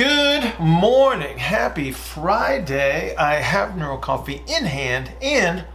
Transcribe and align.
Good 0.00 0.58
morning. 0.58 1.36
Happy 1.36 1.92
Friday. 1.92 3.14
I 3.16 3.34
have 3.34 3.76
Neuro 3.76 3.98
Coffee 3.98 4.42
in 4.46 4.64
hand 4.64 5.12
and 5.20 5.66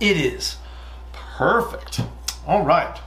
it 0.00 0.16
is 0.16 0.56
perfect. 1.12 2.00
All 2.46 2.64
right. 2.64 2.98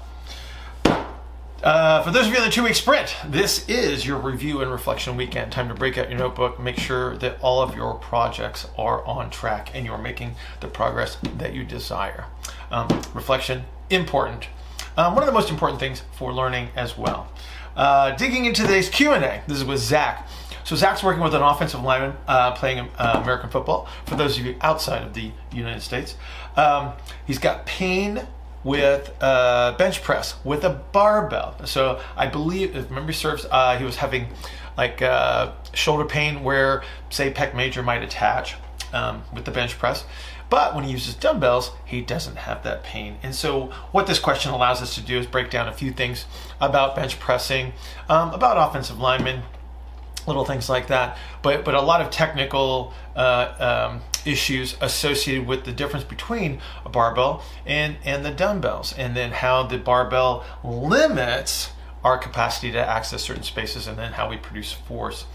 Uh, 1.63 2.03
for 2.03 2.11
those 2.11 2.27
of 2.27 2.33
you 2.33 2.37
in 2.37 2.43
the 2.43 2.51
two 2.51 2.61
week 2.65 2.75
sprint, 2.75 3.15
this 3.25 3.67
is 3.67 4.05
your 4.05 4.19
review 4.19 4.61
and 4.61 4.69
reflection 4.69 5.17
weekend. 5.17 5.51
Time 5.51 5.69
to 5.69 5.73
break 5.73 5.97
out 5.97 6.07
your 6.07 6.19
notebook, 6.19 6.59
make 6.59 6.77
sure 6.77 7.17
that 7.17 7.39
all 7.41 7.63
of 7.63 7.75
your 7.75 7.95
projects 7.95 8.67
are 8.77 9.03
on 9.07 9.31
track 9.31 9.71
and 9.73 9.87
you're 9.87 9.97
making 9.97 10.35
the 10.59 10.67
progress 10.67 11.17
that 11.37 11.55
you 11.55 11.63
desire. 11.63 12.25
Um, 12.69 12.89
reflection, 13.15 13.63
important. 13.89 14.49
Um, 14.95 15.15
one 15.15 15.23
of 15.23 15.27
the 15.27 15.33
most 15.33 15.49
important 15.49 15.79
things 15.79 16.03
for 16.11 16.31
learning 16.31 16.69
as 16.75 16.95
well. 16.95 17.27
Uh, 17.75 18.15
digging 18.15 18.45
into 18.45 18.61
today's 18.61 18.89
Q&A, 18.89 19.41
this 19.47 19.57
is 19.57 19.65
with 19.65 19.79
Zach. 19.79 20.27
So 20.63 20.75
Zach's 20.75 21.03
working 21.03 21.21
with 21.21 21.35
an 21.35 21.41
offensive 21.41 21.83
lineman 21.83 22.15
uh, 22.27 22.53
playing 22.53 22.89
uh, 22.97 23.19
American 23.21 23.49
football. 23.49 23.87
For 24.05 24.15
those 24.15 24.39
of 24.39 24.45
you 24.45 24.55
outside 24.61 25.03
of 25.03 25.13
the 25.13 25.31
United 25.51 25.81
States, 25.81 26.15
um, 26.55 26.93
he's 27.27 27.37
got 27.37 27.65
pain 27.65 28.25
with 28.63 29.13
uh, 29.21 29.75
bench 29.77 30.01
press 30.01 30.35
with 30.43 30.63
a 30.63 30.69
barbell. 30.91 31.55
So 31.65 32.01
I 32.17 32.27
believe, 32.27 32.75
if 32.75 32.89
memory 32.89 33.13
serves, 33.13 33.45
uh, 33.51 33.77
he 33.77 33.83
was 33.83 33.97
having 33.97 34.29
like 34.77 35.01
uh, 35.01 35.51
shoulder 35.73 36.05
pain 36.05 36.43
where, 36.43 36.83
say, 37.09 37.31
pec 37.31 37.53
major 37.55 37.83
might 37.83 38.01
attach 38.01 38.55
um, 38.91 39.23
with 39.33 39.45
the 39.45 39.51
bench 39.51 39.77
press. 39.77 40.05
But 40.49 40.75
when 40.75 40.83
he 40.83 40.91
uses 40.91 41.15
dumbbells, 41.15 41.71
he 41.85 42.01
doesn't 42.01 42.37
have 42.37 42.63
that 42.63 42.83
pain. 42.83 43.17
And 43.23 43.33
so, 43.33 43.67
what 43.91 44.07
this 44.07 44.19
question 44.19 44.51
allows 44.51 44.81
us 44.81 44.95
to 44.95 45.01
do 45.01 45.17
is 45.17 45.25
break 45.25 45.49
down 45.49 45.67
a 45.67 45.73
few 45.73 45.91
things 45.91 46.25
about 46.61 46.95
bench 46.95 47.19
pressing, 47.19 47.73
um, 48.09 48.31
about 48.31 48.57
offensive 48.57 48.99
linemen, 48.99 49.43
little 50.27 50.45
things 50.45 50.69
like 50.69 50.87
that. 50.87 51.17
But 51.41 51.65
but 51.65 51.73
a 51.73 51.81
lot 51.81 52.01
of 52.01 52.09
technical 52.09 52.93
uh, 53.15 53.89
um, 53.91 54.01
issues 54.25 54.75
associated 54.81 55.47
with 55.47 55.65
the 55.65 55.71
difference 55.71 56.05
between 56.05 56.61
a 56.85 56.89
barbell 56.89 57.43
and 57.65 57.97
and 58.03 58.25
the 58.25 58.31
dumbbells, 58.31 58.93
and 58.93 59.15
then 59.15 59.31
how 59.31 59.63
the 59.63 59.77
barbell 59.77 60.45
limits 60.63 61.71
our 62.03 62.17
capacity 62.19 62.71
to 62.71 62.79
access 62.79 63.23
certain 63.23 63.43
spaces, 63.43 63.87
and 63.87 63.97
then 63.97 64.13
how 64.13 64.29
we 64.29 64.37
produce 64.37 64.71
force. 64.71 65.25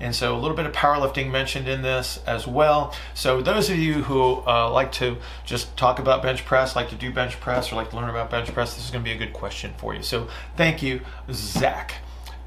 And 0.00 0.14
so 0.14 0.34
a 0.34 0.38
little 0.38 0.56
bit 0.56 0.66
of 0.66 0.72
powerlifting 0.72 1.30
mentioned 1.30 1.68
in 1.68 1.82
this 1.82 2.20
as 2.26 2.46
well. 2.46 2.94
So 3.14 3.42
those 3.42 3.68
of 3.68 3.76
you 3.76 4.02
who 4.02 4.42
uh, 4.46 4.70
like 4.70 4.92
to 4.92 5.18
just 5.44 5.76
talk 5.76 5.98
about 5.98 6.22
bench 6.22 6.44
press, 6.44 6.74
like 6.74 6.88
to 6.88 6.96
do 6.96 7.12
bench 7.12 7.38
press, 7.38 7.70
or 7.70 7.76
like 7.76 7.90
to 7.90 7.96
learn 7.96 8.08
about 8.08 8.30
bench 8.30 8.52
press, 8.52 8.74
this 8.74 8.84
is 8.86 8.90
going 8.90 9.04
to 9.04 9.08
be 9.08 9.14
a 9.14 9.18
good 9.18 9.34
question 9.34 9.72
for 9.76 9.94
you. 9.94 10.02
So 10.02 10.28
thank 10.56 10.82
you, 10.82 11.02
Zach. 11.30 11.96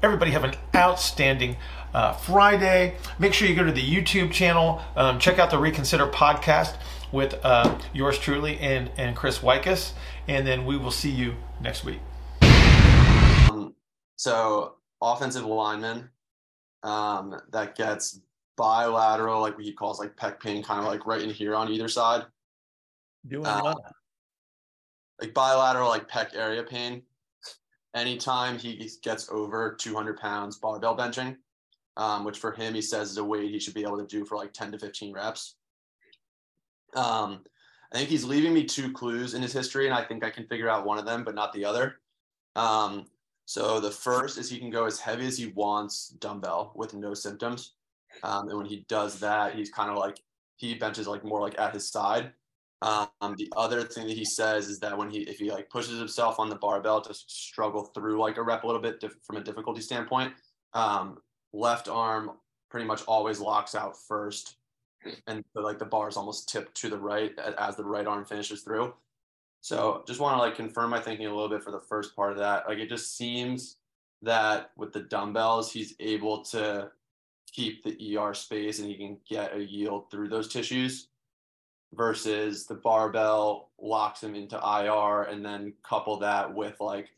Everybody 0.02 0.32
have 0.32 0.44
an 0.44 0.54
outstanding 0.74 1.56
uh, 1.94 2.12
Friday. 2.12 2.96
Make 3.18 3.32
sure 3.32 3.48
you 3.48 3.54
go 3.54 3.64
to 3.64 3.72
the 3.72 3.80
YouTube 3.80 4.32
channel, 4.32 4.82
um, 4.96 5.18
check 5.18 5.38
out 5.38 5.50
the 5.50 5.58
Reconsider 5.58 6.08
podcast 6.08 6.74
with 7.12 7.38
uh, 7.44 7.78
yours 7.92 8.18
truly 8.18 8.58
and, 8.58 8.90
and 8.96 9.14
Chris 9.14 9.38
Wykus, 9.38 9.92
and 10.26 10.44
then 10.44 10.66
we 10.66 10.76
will 10.76 10.90
see 10.90 11.10
you 11.10 11.36
next 11.60 11.84
week. 11.84 12.00
Um, 12.42 13.74
so 14.16 14.74
offensive 15.00 15.44
lineman 15.44 16.10
um, 16.84 17.40
that 17.50 17.74
gets 17.74 18.20
bilateral, 18.56 19.40
like 19.40 19.56
what 19.56 19.64
he 19.64 19.72
calls 19.72 19.98
like 19.98 20.16
pec 20.16 20.38
pain, 20.38 20.62
kind 20.62 20.80
of 20.80 20.86
like 20.86 21.06
right 21.06 21.22
in 21.22 21.30
here 21.30 21.56
on 21.56 21.68
either 21.70 21.88
side. 21.88 22.24
Doing 23.26 23.42
what? 23.42 23.78
Like 25.20 25.34
bilateral, 25.34 25.88
like 25.88 26.08
pec 26.08 26.36
area 26.36 26.62
pain. 26.62 27.02
Anytime 27.94 28.58
he 28.58 28.90
gets 29.02 29.28
over 29.30 29.74
200 29.80 30.18
pounds 30.18 30.58
barbell 30.58 30.96
benching, 30.96 31.36
um, 31.96 32.24
which 32.24 32.38
for 32.38 32.52
him 32.52 32.74
he 32.74 32.82
says 32.82 33.10
is 33.10 33.18
a 33.18 33.24
weight 33.24 33.50
he 33.50 33.60
should 33.60 33.74
be 33.74 33.82
able 33.82 33.98
to 33.98 34.06
do 34.06 34.24
for 34.24 34.36
like 34.36 34.52
10 34.52 34.72
to 34.72 34.78
15 34.78 35.14
reps. 35.14 35.54
Um, 36.94 37.44
I 37.92 37.98
think 37.98 38.08
he's 38.08 38.24
leaving 38.24 38.52
me 38.52 38.64
two 38.64 38.92
clues 38.92 39.34
in 39.34 39.42
his 39.42 39.52
history, 39.52 39.86
and 39.86 39.94
I 39.94 40.02
think 40.02 40.24
I 40.24 40.30
can 40.30 40.46
figure 40.46 40.68
out 40.68 40.84
one 40.84 40.98
of 40.98 41.06
them, 41.06 41.22
but 41.22 41.36
not 41.36 41.52
the 41.52 41.64
other. 41.64 42.00
Um, 42.56 43.06
so 43.46 43.80
the 43.80 43.90
first 43.90 44.38
is 44.38 44.50
he 44.50 44.58
can 44.58 44.70
go 44.70 44.86
as 44.86 44.98
heavy 44.98 45.26
as 45.26 45.36
he 45.36 45.48
wants 45.48 46.08
dumbbell 46.08 46.72
with 46.74 46.94
no 46.94 47.14
symptoms. 47.14 47.74
Um, 48.22 48.48
and 48.48 48.56
when 48.56 48.66
he 48.66 48.84
does 48.88 49.20
that, 49.20 49.54
he's 49.54 49.70
kind 49.70 49.90
of 49.90 49.96
like 49.98 50.20
he 50.56 50.74
benches 50.74 51.06
like 51.06 51.24
more 51.24 51.40
like 51.40 51.58
at 51.58 51.74
his 51.74 51.90
side. 51.90 52.32
Um, 52.82 53.34
the 53.36 53.50
other 53.56 53.82
thing 53.82 54.06
that 54.06 54.16
he 54.16 54.24
says 54.24 54.68
is 54.68 54.78
that 54.80 54.96
when 54.96 55.10
he 55.10 55.20
if 55.20 55.38
he 55.38 55.50
like 55.50 55.70
pushes 55.70 55.98
himself 55.98 56.38
on 56.38 56.48
the 56.48 56.56
barbell 56.56 57.00
to 57.02 57.14
struggle 57.14 57.84
through 57.94 58.20
like 58.20 58.36
a 58.36 58.42
rep 58.42 58.64
a 58.64 58.66
little 58.66 58.82
bit 58.82 59.00
diff- 59.00 59.16
from 59.26 59.36
a 59.36 59.42
difficulty 59.42 59.80
standpoint, 59.80 60.34
um, 60.74 61.18
left 61.52 61.88
arm 61.88 62.32
pretty 62.70 62.86
much 62.86 63.02
always 63.06 63.40
locks 63.40 63.74
out 63.74 63.94
first, 64.08 64.56
and 65.26 65.44
the, 65.54 65.60
like 65.60 65.78
the 65.78 65.84
bar 65.84 66.08
is 66.08 66.16
almost 66.16 66.48
tipped 66.48 66.74
to 66.76 66.90
the 66.90 66.98
right 66.98 67.32
as 67.58 67.76
the 67.76 67.84
right 67.84 68.06
arm 68.06 68.24
finishes 68.24 68.62
through. 68.62 68.92
So 69.64 70.04
just 70.06 70.20
want 70.20 70.36
to 70.36 70.42
like 70.42 70.56
confirm 70.56 70.90
my 70.90 71.00
thinking 71.00 71.24
a 71.24 71.34
little 71.34 71.48
bit 71.48 71.62
for 71.62 71.70
the 71.70 71.80
first 71.80 72.14
part 72.14 72.32
of 72.32 72.36
that. 72.36 72.68
Like 72.68 72.76
it 72.76 72.90
just 72.90 73.16
seems 73.16 73.78
that 74.20 74.72
with 74.76 74.92
the 74.92 75.00
dumbbells, 75.00 75.72
he's 75.72 75.94
able 76.00 76.44
to 76.44 76.90
keep 77.50 77.82
the 77.82 78.18
ER 78.18 78.34
space 78.34 78.78
and 78.78 78.86
he 78.86 78.94
can 78.94 79.16
get 79.26 79.56
a 79.56 79.64
yield 79.64 80.10
through 80.10 80.28
those 80.28 80.48
tissues 80.48 81.08
versus 81.94 82.66
the 82.66 82.74
barbell 82.74 83.70
locks 83.80 84.22
him 84.22 84.34
into 84.34 84.56
IR 84.56 85.22
and 85.30 85.42
then 85.42 85.72
couple 85.82 86.18
that 86.18 86.54
with 86.54 86.78
like 86.78 87.08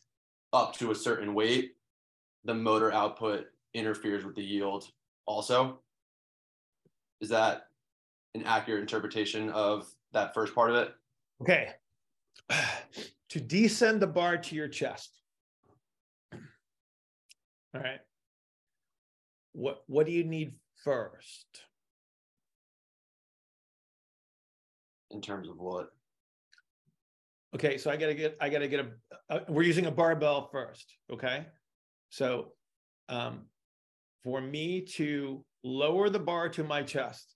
up 0.53 0.73
to 0.75 0.93
a 0.93 0.95
certain 0.95 1.35
weight, 1.35 1.73
the 2.45 2.55
motor 2.55 2.93
output 2.93 3.47
interferes 3.75 4.25
with 4.25 4.37
the 4.37 4.45
yield 4.45 4.85
also. 5.27 5.81
Is 7.21 7.29
that 7.31 7.71
an 8.37 8.45
accurate 8.45 8.83
interpretation 8.83 9.51
of 9.51 9.93
that 10.13 10.33
first 10.33 10.55
part 10.55 10.71
of 10.71 10.77
it? 10.77 10.95
Okay. 11.43 11.73
to 13.31 13.41
descend 13.41 14.01
the 14.01 14.07
bar 14.07 14.39
to 14.39 14.55
your 14.55 14.69
chest. 14.69 15.11
All 16.33 17.83
right. 17.83 18.01
What 19.53 19.83
what 19.87 20.07
do 20.07 20.13
you 20.13 20.25
need 20.25 20.55
first? 20.85 21.47
In 25.11 25.21
terms 25.21 25.49
of 25.49 25.59
what? 25.59 25.89
Okay, 27.55 27.79
so 27.79 27.91
I 27.91 27.97
gotta 27.97 28.15
get 28.15 28.37
I 28.41 28.49
gotta 28.49 28.69
get 28.69 28.81
a, 28.81 29.37
a 29.37 29.41
we're 29.49 29.63
using 29.63 29.87
a 29.87 29.91
barbell 29.91 30.49
first. 30.53 30.95
Okay, 31.11 31.47
so 32.11 32.53
um, 33.09 33.47
for 34.25 34.41
me 34.41 34.83
to 34.97 35.45
lower 35.63 36.11
the 36.11 36.19
bar 36.19 36.49
to 36.51 36.65
my 36.65 36.83
chest. 36.83 37.35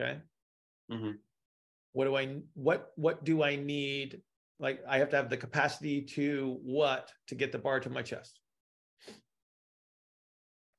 Okay. 0.00 0.18
Mm-hmm 0.90 1.12
what 1.92 2.04
do 2.04 2.16
i 2.16 2.36
what 2.54 2.92
what 2.96 3.24
do 3.24 3.42
i 3.42 3.56
need? 3.56 4.22
Like 4.58 4.80
i 4.88 4.98
have 4.98 5.10
to 5.10 5.16
have 5.16 5.30
the 5.30 5.36
capacity 5.36 6.02
to 6.02 6.58
what 6.62 7.10
to 7.28 7.34
get 7.34 7.52
the 7.52 7.58
bar 7.58 7.80
to 7.80 7.90
my 7.90 8.02
chest. 8.02 8.40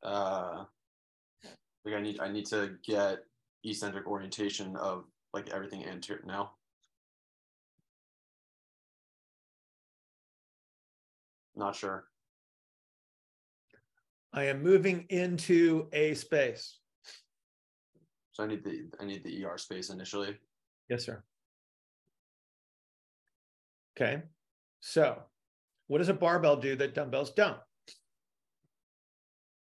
Uh 0.03 0.65
like 1.85 1.95
i 1.95 2.01
need 2.01 2.19
i 2.19 2.31
need 2.31 2.45
to 2.47 2.75
get 2.85 3.19
eccentric 3.63 4.07
orientation 4.07 4.75
of 4.75 5.05
like 5.33 5.49
everything 5.49 5.85
anterior 5.85 6.23
now 6.25 6.51
not 11.55 11.75
sure. 11.75 12.05
I 14.33 14.45
am 14.45 14.63
moving 14.63 15.05
into 15.09 15.87
a 15.93 16.15
space. 16.15 16.79
So 18.31 18.43
i 18.43 18.47
need 18.47 18.63
the 18.63 18.89
i 18.99 19.05
need 19.05 19.23
the 19.23 19.45
er 19.45 19.57
space 19.59 19.91
initially 19.91 20.35
Yes, 20.89 21.05
sir. 21.05 21.23
Okay. 23.95 24.23
So, 24.79 25.21
what 25.87 25.99
does 25.99 26.09
a 26.09 26.13
barbell 26.13 26.57
do 26.57 26.75
that 26.75 26.95
dumbbells 26.95 27.31
don't? 27.31 27.57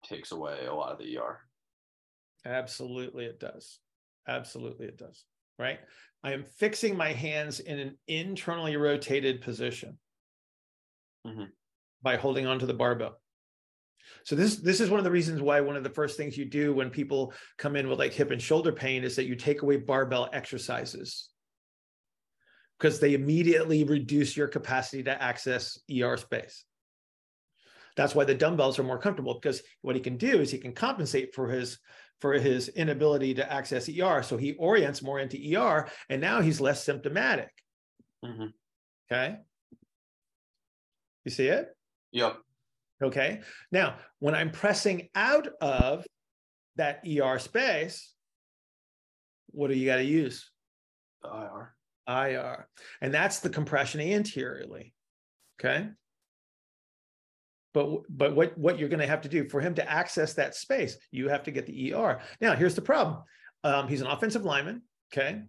Takes 0.03 0.31
away 0.31 0.65
a 0.65 0.73
lot 0.73 0.91
of 0.91 0.99
the 0.99 1.17
ER. 1.17 1.39
Absolutely, 2.45 3.25
it 3.25 3.39
does. 3.39 3.79
Absolutely, 4.27 4.87
it 4.87 4.97
does. 4.97 5.23
Right. 5.57 5.79
I 6.23 6.33
am 6.33 6.43
fixing 6.43 6.97
my 6.97 7.11
hands 7.11 7.59
in 7.59 7.79
an 7.79 7.97
internally 8.07 8.75
rotated 8.77 9.41
position 9.41 9.97
mm-hmm. 11.25 11.45
by 12.01 12.17
holding 12.17 12.45
onto 12.45 12.65
the 12.65 12.73
barbell. 12.73 13.19
So 14.25 14.35
this 14.35 14.55
this 14.55 14.81
is 14.81 14.89
one 14.89 14.99
of 14.99 15.03
the 15.03 15.11
reasons 15.11 15.39
why 15.39 15.61
one 15.61 15.75
of 15.75 15.83
the 15.83 15.89
first 15.89 16.17
things 16.17 16.35
you 16.35 16.45
do 16.45 16.73
when 16.73 16.89
people 16.89 17.31
come 17.59 17.75
in 17.75 17.87
with 17.87 17.99
like 17.99 18.11
hip 18.11 18.31
and 18.31 18.41
shoulder 18.41 18.71
pain 18.71 19.03
is 19.03 19.15
that 19.15 19.27
you 19.27 19.35
take 19.35 19.61
away 19.61 19.77
barbell 19.77 20.29
exercises 20.33 21.29
because 22.79 22.99
they 22.99 23.13
immediately 23.13 23.83
reduce 23.83 24.35
your 24.35 24.47
capacity 24.47 25.03
to 25.03 25.21
access 25.21 25.79
ER 25.91 26.17
space. 26.17 26.65
That's 27.95 28.15
why 28.15 28.25
the 28.25 28.33
dumbbells 28.33 28.79
are 28.79 28.83
more 28.83 28.97
comfortable 28.97 29.35
because 29.35 29.61
what 29.81 29.95
he 29.95 30.01
can 30.01 30.17
do 30.17 30.41
is 30.41 30.49
he 30.49 30.57
can 30.57 30.73
compensate 30.73 31.35
for 31.35 31.47
his 31.47 31.77
for 32.19 32.33
his 32.33 32.69
inability 32.69 33.35
to 33.35 33.53
access 33.53 33.87
ER. 33.87 34.23
So 34.23 34.37
he 34.37 34.53
orients 34.53 35.03
more 35.03 35.19
into 35.19 35.37
ER 35.55 35.87
and 36.09 36.19
now 36.19 36.41
he's 36.41 36.59
less 36.59 36.83
symptomatic. 36.83 37.51
Mm-hmm. 38.25 38.47
Okay. 39.11 39.35
You 41.25 41.31
see 41.31 41.47
it? 41.47 41.69
Yep. 42.11 42.37
Okay. 43.03 43.41
Now, 43.71 43.97
when 44.19 44.35
I'm 44.35 44.51
pressing 44.51 45.09
out 45.15 45.47
of 45.61 46.05
that 46.77 47.03
ER 47.05 47.39
space, 47.39 48.13
what 49.51 49.69
do 49.69 49.77
you 49.77 49.85
got 49.85 49.97
to 49.97 50.03
use? 50.03 50.49
The 51.23 51.29
IR. 51.29 51.75
IR. 52.07 52.67
And 53.01 53.13
that's 53.13 53.39
the 53.39 53.49
compression 53.49 54.01
anteriorly. 54.01 54.93
Okay. 55.59 55.89
But 57.73 58.01
but 58.09 58.35
what 58.35 58.57
what 58.57 58.79
you're 58.79 58.89
going 58.89 59.01
to 59.01 59.07
have 59.07 59.21
to 59.21 59.29
do 59.29 59.49
for 59.49 59.59
him 59.59 59.75
to 59.75 59.89
access 59.89 60.33
that 60.33 60.55
space, 60.55 60.97
you 61.11 61.27
have 61.27 61.43
to 61.43 61.51
get 61.51 61.65
the 61.65 61.93
ER. 61.93 62.21
Now, 62.39 62.55
here's 62.55 62.75
the 62.75 62.81
problem. 62.81 63.23
Um, 63.63 63.87
he's 63.87 64.01
an 64.01 64.07
offensive 64.07 64.45
lineman. 64.45 64.83
Okay. 65.13 65.41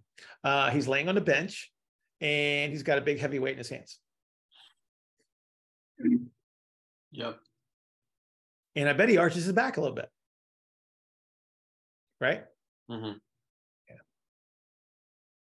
Uh, 0.43 0.71
he's 0.71 0.89
laying 0.89 1.09
on 1.09 1.15
the 1.15 1.21
bench 1.21 1.71
and 2.21 2.73
he's 2.73 2.83
got 2.83 2.99
a 2.99 3.03
big 3.03 3.19
heavy 3.19 3.39
weight 3.39 3.53
in 3.53 3.59
his 3.59 3.69
hands. 3.69 3.99
Yep. 7.17 7.39
And 8.77 8.89
I 8.91 8.93
bet 8.93 9.09
he 9.09 9.17
arches 9.17 9.47
his 9.47 9.53
back 9.55 9.79
a 9.79 9.81
little 9.81 9.97
bit. 9.97 10.11
Right? 12.21 12.45
Mm-hmm. 12.91 13.17
Yeah. 13.89 13.97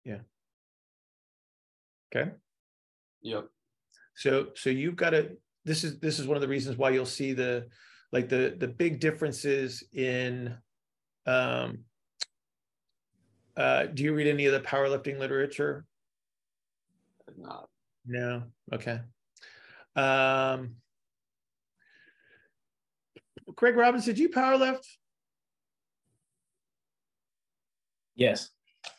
Yeah. 0.03 0.19
Okay. 2.21 2.31
Yep. 3.21 3.45
So 4.15 4.47
so 4.55 4.71
you've 4.71 4.95
got 4.95 5.11
to 5.11 5.37
this 5.63 5.83
is 5.83 5.99
this 5.99 6.17
is 6.17 6.25
one 6.25 6.37
of 6.37 6.41
the 6.41 6.47
reasons 6.47 6.77
why 6.77 6.89
you'll 6.89 7.05
see 7.05 7.33
the 7.33 7.67
like 8.11 8.29
the 8.29 8.55
the 8.57 8.67
big 8.67 8.99
differences 8.99 9.83
in 9.93 10.55
um 11.27 11.79
uh 13.57 13.85
do 13.85 14.03
you 14.03 14.15
read 14.15 14.27
any 14.27 14.47
of 14.47 14.53
the 14.53 14.67
powerlifting 14.67 15.19
literature? 15.19 15.85
Not. 17.37 17.69
No. 18.07 18.43
Okay. 18.73 19.01
Um 19.95 20.75
Craig 23.55 23.75
Robbins, 23.75 24.05
did 24.05 24.19
you 24.19 24.29
power 24.29 24.57
lift? 24.57 24.87
Yes. 28.15 28.49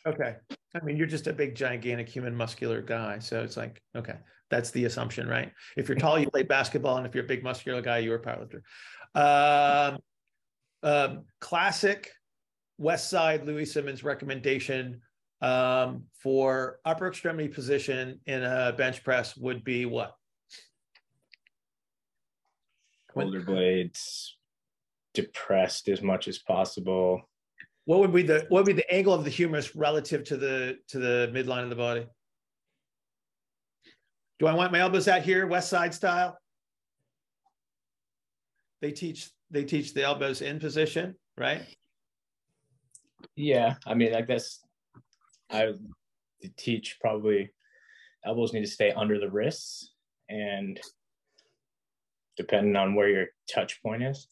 Okay. 0.07 0.37
I 0.75 0.85
mean, 0.85 0.97
you're 0.97 1.07
just 1.07 1.27
a 1.27 1.33
big, 1.33 1.55
gigantic 1.55 2.09
human 2.09 2.35
muscular 2.35 2.81
guy. 2.81 3.19
So 3.19 3.43
it's 3.43 3.57
like, 3.57 3.83
okay, 3.95 4.17
that's 4.51 4.71
the 4.71 4.87
assumption, 4.87 5.29
right? 5.29 5.53
If 5.77 5.89
you're 5.89 5.99
tall, 5.99 6.19
you 6.19 6.31
play 6.31 6.43
basketball. 6.43 6.97
And 6.97 7.07
if 7.07 7.15
you're 7.15 7.25
a 7.25 7.29
big 7.29 7.43
muscular 7.43 7.83
guy, 7.83 7.99
you're 7.99 8.17
a 8.17 8.23
powerlifter. 8.23 8.63
Um, 9.15 9.99
um, 10.83 11.25
classic 11.41 12.11
West 12.79 13.11
Side 13.11 13.45
Louis 13.45 13.67
Simmons 13.67 14.03
recommendation 14.03 15.03
um, 15.43 16.05
for 16.15 16.81
upper 16.85 17.09
extremity 17.09 17.49
position 17.49 18.21
in 18.27 18.43
a 18.43 18.73
bench 18.77 19.05
press 19.05 19.37
would 19.37 19.65
be 19.65 19.87
what? 19.87 20.15
Shoulder 23.13 23.41
blades 23.41 24.37
depressed 25.15 25.89
as 25.89 26.03
much 26.03 26.29
as 26.29 26.39
possible. 26.39 27.29
What 27.85 28.01
would 28.01 28.13
be 28.13 28.23
the 28.23 28.47
what 28.49 28.65
would 28.65 28.77
be 28.77 28.81
the 28.81 28.93
angle 28.93 29.15
of 29.15 29.25
the 29.25 29.31
humerus 29.31 29.75
relative 29.75 30.25
to 30.25 30.37
the 30.37 30.79
to 30.89 30.99
the 30.99 31.31
midline 31.35 31.65
of 31.65 31.71
the 31.71 31.77
body? 31.77 32.07
Do 34.39 34.47
I 34.47 34.55
want 34.55 34.73
my 34.73 34.81
elbows 34.81 35.09
out 35.09 35.23
here, 35.23 35.47
west 35.47 35.69
side 35.69 35.93
style? 35.93 36.39
They 38.81 38.93
teach 38.93 39.31
they 39.51 39.65
teach 39.65 39.93
the 39.93 40.05
elbows 40.05 40.41
in 40.41 40.61
position, 40.61 41.17
right? 41.37 41.63
Yeah, 43.37 43.75
I 43.87 43.95
mean, 43.95 44.15
I 44.15 44.23
guess 44.23 44.61
I 45.51 45.73
teach 46.57 46.99
probably 47.01 47.51
elbows 48.25 48.53
need 48.53 48.61
to 48.61 48.67
stay 48.67 48.93
under 48.93 49.19
the 49.19 49.31
wrists 49.31 49.93
and 50.29 50.81
depending 52.37 52.77
on 52.77 52.95
where 52.95 53.09
your 53.09 53.27
touch 53.53 53.83
point 53.83 54.03
is. 54.03 54.29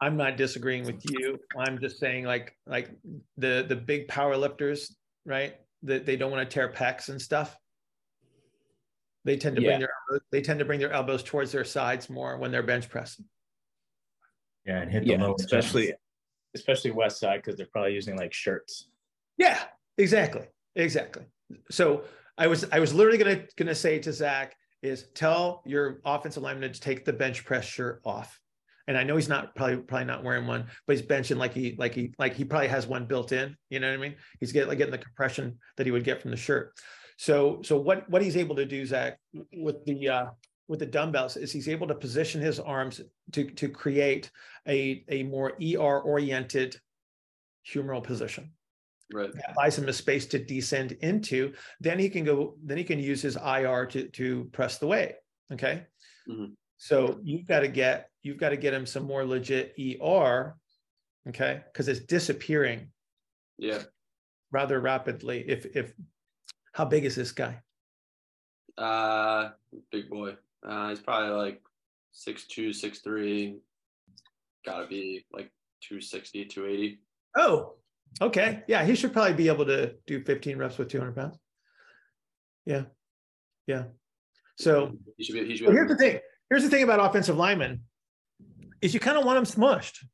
I'm 0.00 0.16
not 0.16 0.36
disagreeing 0.36 0.84
with 0.84 1.02
you. 1.08 1.38
I'm 1.58 1.80
just 1.80 1.98
saying 1.98 2.24
like 2.24 2.54
like 2.66 2.90
the 3.38 3.64
the 3.68 3.76
big 3.76 4.08
power 4.08 4.36
lifters, 4.36 4.94
right? 5.24 5.54
That 5.84 6.04
they 6.04 6.16
don't 6.16 6.30
want 6.30 6.48
to 6.48 6.52
tear 6.54 6.70
pecs 6.70 7.08
and 7.08 7.20
stuff. 7.20 7.56
They 9.24 9.36
tend 9.36 9.56
to 9.56 9.62
Yeah. 9.62 9.68
bring 9.70 9.80
their 9.80 9.90
elbows, 10.10 10.26
they 10.30 10.42
tend 10.42 10.58
to 10.58 10.64
bring 10.64 10.80
their 10.80 10.92
elbows 10.92 11.22
towards 11.22 11.50
their 11.50 11.64
sides 11.64 12.10
more 12.10 12.36
when 12.38 12.50
they're 12.50 12.62
bench 12.62 12.88
pressing. 12.88 13.24
Yeah, 14.66 14.80
and 14.82 14.90
hit 14.90 15.04
the 15.04 15.12
Yeah, 15.12 15.22
lower 15.22 15.34
especially 15.38 15.86
chest. 15.88 15.98
especially 16.54 16.90
west 16.90 17.18
side 17.18 17.36
because 17.42 17.56
they're 17.56 17.66
probably 17.66 17.94
using 17.94 18.16
like 18.16 18.32
shirts. 18.32 18.88
Yeah, 19.38 19.64
exactly. 19.96 20.46
Exactly. 20.74 21.24
So 21.70 22.04
I 22.36 22.46
was 22.48 22.64
I 22.70 22.80
was 22.80 22.92
literally 22.92 23.18
gonna 23.18 23.46
gonna 23.56 23.74
say 23.74 23.98
to 24.00 24.12
Zach 24.12 24.56
is 24.82 25.08
tell 25.14 25.62
your 25.64 26.00
offensive 26.04 26.42
lineman 26.42 26.70
to 26.72 26.80
take 26.80 27.04
the 27.04 27.12
bench 27.12 27.44
press 27.46 27.64
shirt 27.64 28.00
off. 28.04 28.38
And 28.88 28.96
I 28.96 29.02
know 29.02 29.16
he's 29.16 29.28
not 29.28 29.54
probably 29.56 29.78
probably 29.78 30.04
not 30.06 30.22
wearing 30.22 30.46
one, 30.46 30.66
but 30.86 30.96
he's 30.96 31.04
benching 31.06 31.36
like 31.38 31.52
he 31.52 31.74
like 31.78 31.94
he 31.94 32.12
like 32.18 32.34
he 32.34 32.44
probably 32.44 32.68
has 32.68 32.86
one 32.86 33.06
built 33.06 33.32
in. 33.32 33.56
You 33.70 33.80
know 33.80 33.88
what 33.88 33.94
I 33.98 34.02
mean? 34.02 34.16
He's 34.40 34.52
getting 34.52 34.68
like 34.68 34.78
getting 34.78 34.92
the 34.92 34.98
compression 34.98 35.58
that 35.76 35.86
he 35.86 35.92
would 35.92 36.04
get 36.04 36.22
from 36.22 36.30
the 36.30 36.36
shirt. 36.36 36.72
So 37.18 37.60
so 37.62 37.78
what 37.78 38.08
what 38.08 38.22
he's 38.22 38.36
able 38.36 38.56
to 38.56 38.64
do, 38.66 38.86
Zach, 38.86 39.18
with 39.52 39.84
the 39.86 40.08
uh 40.08 40.26
with 40.68 40.80
the 40.80 40.86
dumbbells 40.86 41.36
is 41.36 41.52
he's 41.52 41.68
able 41.68 41.86
to 41.88 41.94
position 41.94 42.40
his 42.40 42.60
arms 42.60 43.00
to 43.32 43.44
to 43.50 43.68
create 43.68 44.30
a 44.68 45.04
a 45.08 45.22
more 45.24 45.52
ER 45.62 46.00
oriented 46.00 46.76
humeral 47.72 48.02
position 48.02 48.52
Right. 49.14 49.32
that 49.32 49.54
buys 49.54 49.78
him 49.78 49.88
a 49.88 49.92
space 49.92 50.26
to 50.26 50.38
descend 50.40 50.90
into 51.00 51.52
then 51.78 51.96
he 52.00 52.08
can 52.10 52.24
go 52.24 52.56
then 52.64 52.76
he 52.76 52.82
can 52.82 52.98
use 52.98 53.22
his 53.22 53.36
ir 53.36 53.86
to 53.86 54.08
to 54.08 54.44
press 54.52 54.78
the 54.78 54.86
weight 54.88 55.14
okay 55.52 55.86
Mhm. 56.28 56.54
So 56.78 57.18
you've 57.22 57.46
got 57.46 57.60
to 57.60 57.68
get 57.68 58.10
you've 58.22 58.38
got 58.38 58.50
to 58.50 58.56
get 58.56 58.74
him 58.74 58.84
some 58.86 59.04
more 59.04 59.24
legit 59.24 59.74
er 60.02 60.56
okay 61.28 61.62
because 61.72 61.88
it's 61.88 62.00
disappearing 62.00 62.90
Yeah. 63.58 63.82
rather 64.52 64.80
rapidly 64.80 65.44
if 65.48 65.64
if 65.76 65.92
how 66.72 66.84
big 66.84 67.04
is 67.04 67.14
this 67.16 67.32
guy 67.32 67.62
Uh, 68.76 69.50
big 69.90 70.10
boy. 70.10 70.36
Uh, 70.62 70.90
he's 70.90 71.00
probably 71.00 71.30
like 71.30 71.62
six 72.12 72.46
two, 72.46 72.72
six 72.72 72.98
three. 73.00 73.58
Gotta 74.66 74.86
be 74.86 75.24
like 75.32 75.50
260, 75.82 76.44
280. 76.46 77.00
oh 77.38 77.74
okay 78.20 78.62
yeah 78.66 78.84
he 78.84 78.94
should 78.94 79.12
probably 79.12 79.34
be 79.34 79.48
able 79.48 79.64
to 79.66 79.94
do 80.06 80.22
15 80.24 80.56
reps 80.58 80.78
with 80.78 80.88
200 80.88 81.14
pounds 81.14 81.36
yeah 82.64 82.84
yeah 83.66 83.84
so 84.58 84.92
He 85.18 85.24
should 85.24 85.34
be. 85.34 85.44
He 85.46 85.56
should 85.56 85.66
be. 85.68 85.72
here's 85.72 85.88
the 85.88 85.96
thing. 85.96 86.18
Here's 86.50 86.62
the 86.62 86.70
thing 86.70 86.84
about 86.84 87.00
offensive 87.00 87.36
linemen 87.36 87.82
is 88.80 88.94
you 88.94 89.00
kind 89.00 89.18
of 89.18 89.24
want 89.24 89.36
them 89.36 89.60
smushed. 89.60 90.04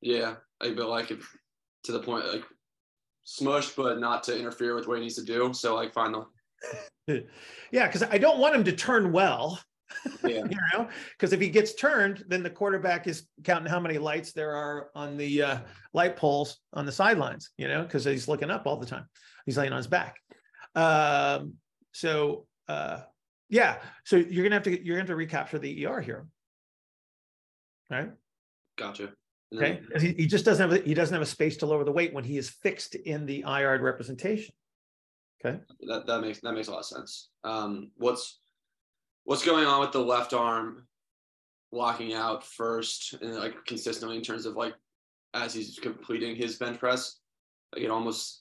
Yeah, 0.00 0.36
I 0.60 0.74
feel 0.74 0.88
like 0.88 1.10
if, 1.10 1.36
to 1.84 1.92
the 1.92 2.00
point 2.00 2.26
like 2.26 2.44
smushed, 3.26 3.76
but 3.76 4.00
not 4.00 4.22
to 4.24 4.38
interfere 4.38 4.74
with 4.74 4.88
what 4.88 4.98
he 4.98 5.02
needs 5.02 5.16
to 5.16 5.24
do. 5.24 5.52
So 5.52 5.74
like 5.74 5.92
find 5.92 6.14
the 6.14 6.24
yeah, 7.70 7.86
because 7.86 8.02
I 8.02 8.18
don't 8.18 8.38
want 8.38 8.54
him 8.54 8.64
to 8.64 8.72
turn 8.72 9.12
well, 9.12 9.60
yeah 10.24 10.44
you 10.44 10.56
know, 10.72 10.88
because 11.12 11.32
if 11.32 11.40
he 11.40 11.48
gets 11.48 11.74
turned, 11.74 12.24
then 12.28 12.42
the 12.42 12.50
quarterback 12.50 13.06
is 13.06 13.26
counting 13.44 13.70
how 13.70 13.80
many 13.80 13.98
lights 13.98 14.32
there 14.32 14.54
are 14.54 14.90
on 14.94 15.16
the 15.16 15.42
uh, 15.42 15.58
light 15.92 16.16
poles 16.16 16.58
on 16.72 16.86
the 16.86 16.92
sidelines, 16.92 17.50
you 17.58 17.68
know, 17.68 17.82
because 17.82 18.04
he's 18.04 18.28
looking 18.28 18.50
up 18.50 18.66
all 18.66 18.76
the 18.76 18.86
time. 18.86 19.06
He's 19.46 19.56
laying 19.56 19.72
on 19.72 19.78
his 19.78 19.86
back. 19.86 20.16
Um, 20.74 21.54
so 21.92 22.46
uh, 22.68 23.00
yeah, 23.50 23.78
so 24.04 24.16
you're 24.16 24.44
gonna 24.44 24.54
have 24.56 24.62
to 24.62 24.70
you're 24.70 24.96
gonna 24.96 25.00
have 25.02 25.08
to 25.08 25.16
recapture 25.16 25.58
the 25.58 25.84
ER 25.86 26.00
here, 26.00 26.26
right? 27.90 28.10
gotcha. 28.78 29.12
Okay, 29.54 29.80
then- 29.92 30.00
he, 30.00 30.12
he 30.12 30.26
just 30.26 30.44
doesn't 30.44 30.70
have 30.70 30.80
a- 30.80 30.86
he 30.86 30.94
doesn't 30.94 31.12
have 31.12 31.22
a 31.22 31.26
space 31.26 31.56
to 31.58 31.66
lower 31.66 31.84
the 31.84 31.92
weight 31.92 32.14
when 32.14 32.24
he 32.24 32.38
is 32.38 32.48
fixed 32.48 32.94
in 32.94 33.26
the 33.26 33.40
IR 33.46 33.78
representation. 33.82 34.54
Okay. 35.44 35.58
that 35.88 36.06
that 36.06 36.20
makes 36.20 36.40
that 36.40 36.52
makes 36.52 36.68
a 36.68 36.70
lot 36.70 36.80
of 36.80 36.86
sense. 36.86 37.30
Um, 37.44 37.90
what's 37.96 38.38
what's 39.24 39.44
going 39.44 39.66
on 39.66 39.80
with 39.80 39.92
the 39.92 39.98
left 40.04 40.32
arm 40.32 40.86
locking 41.72 42.14
out 42.14 42.44
first 42.44 43.14
and 43.20 43.34
like 43.36 43.64
consistently 43.66 44.16
in 44.16 44.22
terms 44.22 44.46
of 44.46 44.54
like 44.56 44.74
as 45.34 45.52
he's 45.54 45.78
completing 45.78 46.36
his 46.36 46.56
bench 46.56 46.78
press? 46.78 47.16
Like 47.74 47.84
it 47.84 47.90
almost 47.90 48.39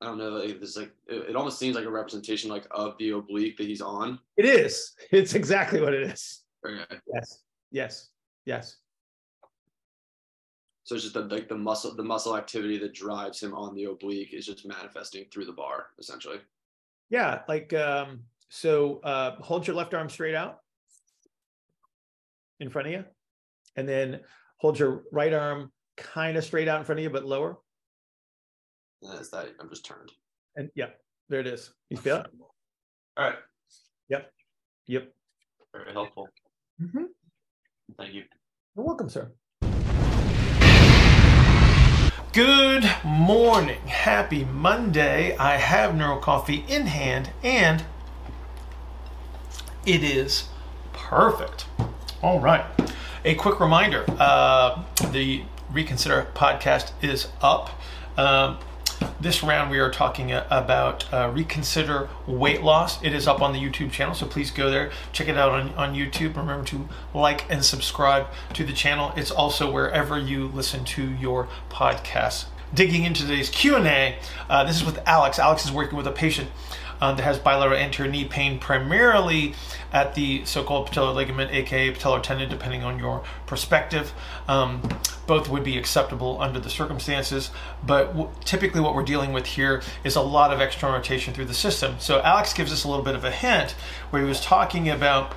I 0.00 0.06
don't 0.06 0.18
know, 0.18 0.46
this 0.46 0.76
like 0.76 0.92
it, 1.08 1.30
it 1.30 1.36
almost 1.36 1.58
seems 1.58 1.76
like 1.76 1.84
a 1.84 1.90
representation 1.90 2.50
like 2.50 2.66
of 2.70 2.96
the 2.98 3.10
oblique 3.10 3.58
that 3.58 3.66
he's 3.66 3.82
on. 3.82 4.18
It 4.36 4.46
is. 4.46 4.92
It's 5.10 5.34
exactly 5.34 5.80
what 5.80 5.94
it 5.94 6.02
is. 6.02 6.42
Okay. 6.66 6.84
Yes. 7.12 7.42
Yes. 7.70 8.08
Yes. 8.46 8.76
So 10.84 10.94
it's 10.94 11.04
just 11.04 11.14
the 11.14 11.22
like 11.22 11.48
the 11.48 11.56
muscle 11.56 11.94
the 11.94 12.02
muscle 12.02 12.36
activity 12.36 12.78
that 12.78 12.94
drives 12.94 13.42
him 13.42 13.54
on 13.54 13.74
the 13.74 13.84
oblique 13.84 14.32
is 14.32 14.46
just 14.46 14.66
manifesting 14.66 15.26
through 15.30 15.44
the 15.44 15.52
bar 15.52 15.86
essentially. 15.98 16.38
Yeah. 17.10 17.42
Like 17.46 17.72
um, 17.74 18.20
so 18.48 19.00
uh 19.04 19.36
hold 19.36 19.66
your 19.66 19.76
left 19.76 19.94
arm 19.94 20.08
straight 20.08 20.34
out 20.34 20.60
in 22.58 22.70
front 22.70 22.88
of 22.88 22.94
you. 22.94 23.04
And 23.76 23.88
then 23.88 24.20
hold 24.58 24.78
your 24.78 25.04
right 25.12 25.32
arm 25.32 25.72
kind 25.96 26.36
of 26.36 26.44
straight 26.44 26.68
out 26.68 26.78
in 26.78 26.84
front 26.84 26.98
of 26.98 27.04
you, 27.04 27.10
but 27.10 27.24
lower. 27.24 27.58
And 29.02 29.12
that's 29.12 29.30
that 29.30 29.48
I'm 29.58 29.68
just 29.70 29.84
turned. 29.84 30.12
And 30.56 30.70
yeah, 30.74 30.86
there 31.28 31.40
it 31.40 31.46
is. 31.46 31.72
You 31.88 31.96
feel 31.96 32.16
it? 32.18 32.26
All 33.16 33.24
right. 33.24 33.38
Yep. 34.08 34.30
Yep. 34.86 35.12
Very 35.72 35.92
helpful. 35.92 36.28
Mhm. 36.80 37.06
Thank 37.96 38.14
you. 38.14 38.24
You're 38.76 38.84
welcome, 38.84 39.08
sir. 39.08 39.32
Good 42.32 42.88
morning. 43.04 43.80
Happy 43.86 44.44
Monday. 44.44 45.36
I 45.36 45.56
have 45.56 45.96
Neuro 45.96 46.18
Coffee 46.18 46.64
in 46.68 46.86
hand 46.86 47.30
and 47.42 47.84
it 49.86 50.04
is 50.04 50.48
perfect. 50.92 51.66
All 52.22 52.38
right. 52.38 52.64
A 53.24 53.34
quick 53.34 53.60
reminder 53.60 54.04
uh, 54.18 54.82
the 55.10 55.42
Reconsider 55.72 56.28
podcast 56.34 56.92
is 57.02 57.28
up. 57.40 57.70
Um, 58.16 58.58
this 59.20 59.42
round, 59.42 59.70
we 59.70 59.78
are 59.78 59.90
talking 59.90 60.32
about 60.32 61.12
uh, 61.12 61.30
Reconsider 61.32 62.08
Weight 62.26 62.62
Loss. 62.62 63.02
It 63.02 63.12
is 63.12 63.28
up 63.28 63.42
on 63.42 63.52
the 63.52 63.58
YouTube 63.58 63.92
channel, 63.92 64.14
so 64.14 64.26
please 64.26 64.50
go 64.50 64.70
there, 64.70 64.90
check 65.12 65.28
it 65.28 65.36
out 65.36 65.52
on, 65.52 65.74
on 65.74 65.94
YouTube. 65.94 66.36
Remember 66.36 66.64
to 66.66 66.88
like 67.12 67.44
and 67.50 67.64
subscribe 67.64 68.28
to 68.54 68.64
the 68.64 68.72
channel. 68.72 69.12
It's 69.16 69.30
also 69.30 69.70
wherever 69.70 70.18
you 70.18 70.48
listen 70.48 70.84
to 70.86 71.10
your 71.12 71.48
podcasts. 71.70 72.46
Digging 72.72 73.04
into 73.04 73.22
today's 73.22 73.50
Q&A, 73.50 74.16
uh, 74.48 74.64
this 74.64 74.76
is 74.76 74.84
with 74.84 75.00
Alex. 75.06 75.38
Alex 75.38 75.64
is 75.64 75.72
working 75.72 75.98
with 75.98 76.06
a 76.06 76.12
patient 76.12 76.48
um, 77.00 77.16
that 77.16 77.22
has 77.22 77.38
bilateral 77.38 77.78
anterior 77.78 78.10
knee 78.10 78.24
pain 78.24 78.58
primarily 78.58 79.54
at 79.92 80.14
the 80.14 80.44
so-called 80.44 80.88
patellar 80.88 81.14
ligament, 81.14 81.50
aka 81.52 81.92
patellar 81.92 82.22
tendon, 82.22 82.48
depending 82.48 82.82
on 82.82 82.98
your 82.98 83.22
perspective. 83.46 84.12
Um, 84.48 84.82
both 85.26 85.48
would 85.48 85.62
be 85.62 85.78
acceptable 85.78 86.40
under 86.40 86.58
the 86.58 86.70
circumstances, 86.70 87.50
but 87.86 88.08
w- 88.08 88.30
typically 88.44 88.80
what 88.80 88.94
we're 88.94 89.04
dealing 89.04 89.32
with 89.32 89.46
here 89.46 89.82
is 90.02 90.16
a 90.16 90.20
lot 90.20 90.52
of 90.52 90.60
external 90.60 90.96
rotation 90.96 91.32
through 91.32 91.44
the 91.44 91.54
system. 91.54 91.94
So 92.00 92.20
Alex 92.20 92.52
gives 92.52 92.72
us 92.72 92.84
a 92.84 92.88
little 92.88 93.04
bit 93.04 93.14
of 93.14 93.24
a 93.24 93.30
hint 93.30 93.72
where 94.10 94.20
he 94.22 94.28
was 94.28 94.40
talking 94.40 94.88
about 94.88 95.34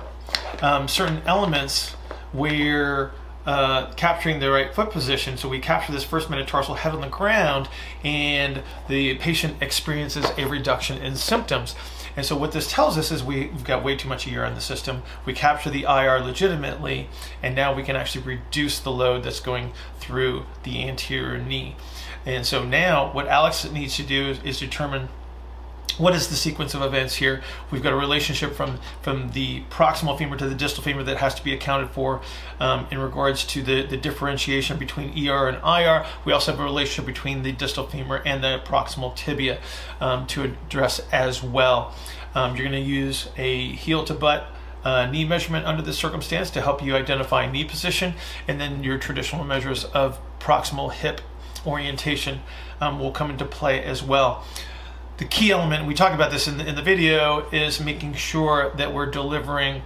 um, 0.62 0.88
certain 0.88 1.22
elements 1.26 1.92
where 2.32 3.12
uh, 3.46 3.92
capturing 3.94 4.40
the 4.40 4.50
right 4.50 4.74
foot 4.74 4.90
position. 4.90 5.36
So 5.36 5.48
we 5.48 5.58
capture 5.58 5.92
this 5.92 6.04
first 6.04 6.30
metatarsal 6.30 6.76
head 6.76 6.94
on 6.94 7.00
the 7.00 7.08
ground, 7.08 7.68
and 8.02 8.62
the 8.88 9.16
patient 9.16 9.62
experiences 9.62 10.26
a 10.38 10.46
reduction 10.46 10.98
in 10.98 11.16
symptoms. 11.16 11.74
And 12.16 12.24
so 12.24 12.36
what 12.36 12.52
this 12.52 12.70
tells 12.70 12.96
us 12.96 13.10
is 13.10 13.24
we, 13.24 13.48
have 13.48 13.64
got 13.64 13.84
way 13.84 13.96
too 13.96 14.08
much 14.08 14.26
ER 14.26 14.44
in 14.44 14.54
the 14.54 14.60
system. 14.60 15.02
We 15.26 15.32
capture 15.32 15.70
the 15.70 15.82
IR 15.82 16.20
legitimately, 16.20 17.08
and 17.42 17.54
now 17.54 17.74
we 17.74 17.82
can 17.82 17.96
actually 17.96 18.24
reduce 18.24 18.78
the 18.78 18.92
load 18.92 19.24
that's 19.24 19.40
going 19.40 19.72
through 19.98 20.46
the 20.62 20.88
anterior 20.88 21.38
knee. 21.38 21.76
And 22.24 22.46
so 22.46 22.64
now 22.64 23.12
what 23.12 23.26
Alex 23.26 23.68
needs 23.70 23.96
to 23.96 24.02
do 24.02 24.28
is, 24.28 24.42
is 24.42 24.60
determine 24.60 25.08
what 25.98 26.14
is 26.14 26.28
the 26.28 26.34
sequence 26.34 26.74
of 26.74 26.82
events 26.82 27.16
here? 27.16 27.42
We've 27.70 27.82
got 27.82 27.92
a 27.92 27.96
relationship 27.96 28.54
from 28.54 28.78
from 29.02 29.30
the 29.30 29.62
proximal 29.70 30.18
femur 30.18 30.36
to 30.36 30.48
the 30.48 30.54
distal 30.54 30.82
femur 30.82 31.02
that 31.04 31.18
has 31.18 31.34
to 31.36 31.44
be 31.44 31.52
accounted 31.52 31.90
for 31.90 32.20
um, 32.60 32.86
in 32.90 32.98
regards 32.98 33.44
to 33.46 33.62
the, 33.62 33.82
the 33.86 33.96
differentiation 33.96 34.78
between 34.78 35.10
ER 35.28 35.48
and 35.48 35.58
IR. 35.58 36.06
We 36.24 36.32
also 36.32 36.52
have 36.52 36.60
a 36.60 36.64
relationship 36.64 37.06
between 37.06 37.42
the 37.42 37.52
distal 37.52 37.86
femur 37.86 38.22
and 38.24 38.42
the 38.42 38.60
proximal 38.64 39.14
tibia 39.14 39.58
um, 40.00 40.26
to 40.28 40.42
address 40.42 41.00
as 41.12 41.42
well. 41.42 41.94
Um, 42.34 42.56
you're 42.56 42.68
going 42.68 42.82
to 42.82 42.90
use 42.90 43.28
a 43.36 43.68
heel 43.72 44.04
to 44.04 44.14
butt 44.14 44.46
uh, 44.82 45.06
knee 45.06 45.24
measurement 45.24 45.64
under 45.64 45.82
this 45.82 45.96
circumstance 45.96 46.50
to 46.50 46.60
help 46.60 46.82
you 46.82 46.94
identify 46.96 47.50
knee 47.50 47.64
position, 47.64 48.14
and 48.48 48.60
then 48.60 48.82
your 48.82 48.98
traditional 48.98 49.44
measures 49.44 49.84
of 49.84 50.18
proximal 50.40 50.92
hip 50.92 51.20
orientation 51.64 52.40
um, 52.80 52.98
will 52.98 53.12
come 53.12 53.30
into 53.30 53.44
play 53.44 53.82
as 53.82 54.02
well 54.02 54.44
the 55.16 55.24
key 55.24 55.52
element, 55.52 55.86
we 55.86 55.94
talk 55.94 56.12
about 56.12 56.30
this 56.30 56.48
in 56.48 56.58
the, 56.58 56.66
in 56.66 56.74
the 56.74 56.82
video, 56.82 57.48
is 57.50 57.80
making 57.80 58.14
sure 58.14 58.72
that 58.76 58.92
we're 58.92 59.06
delivering 59.06 59.82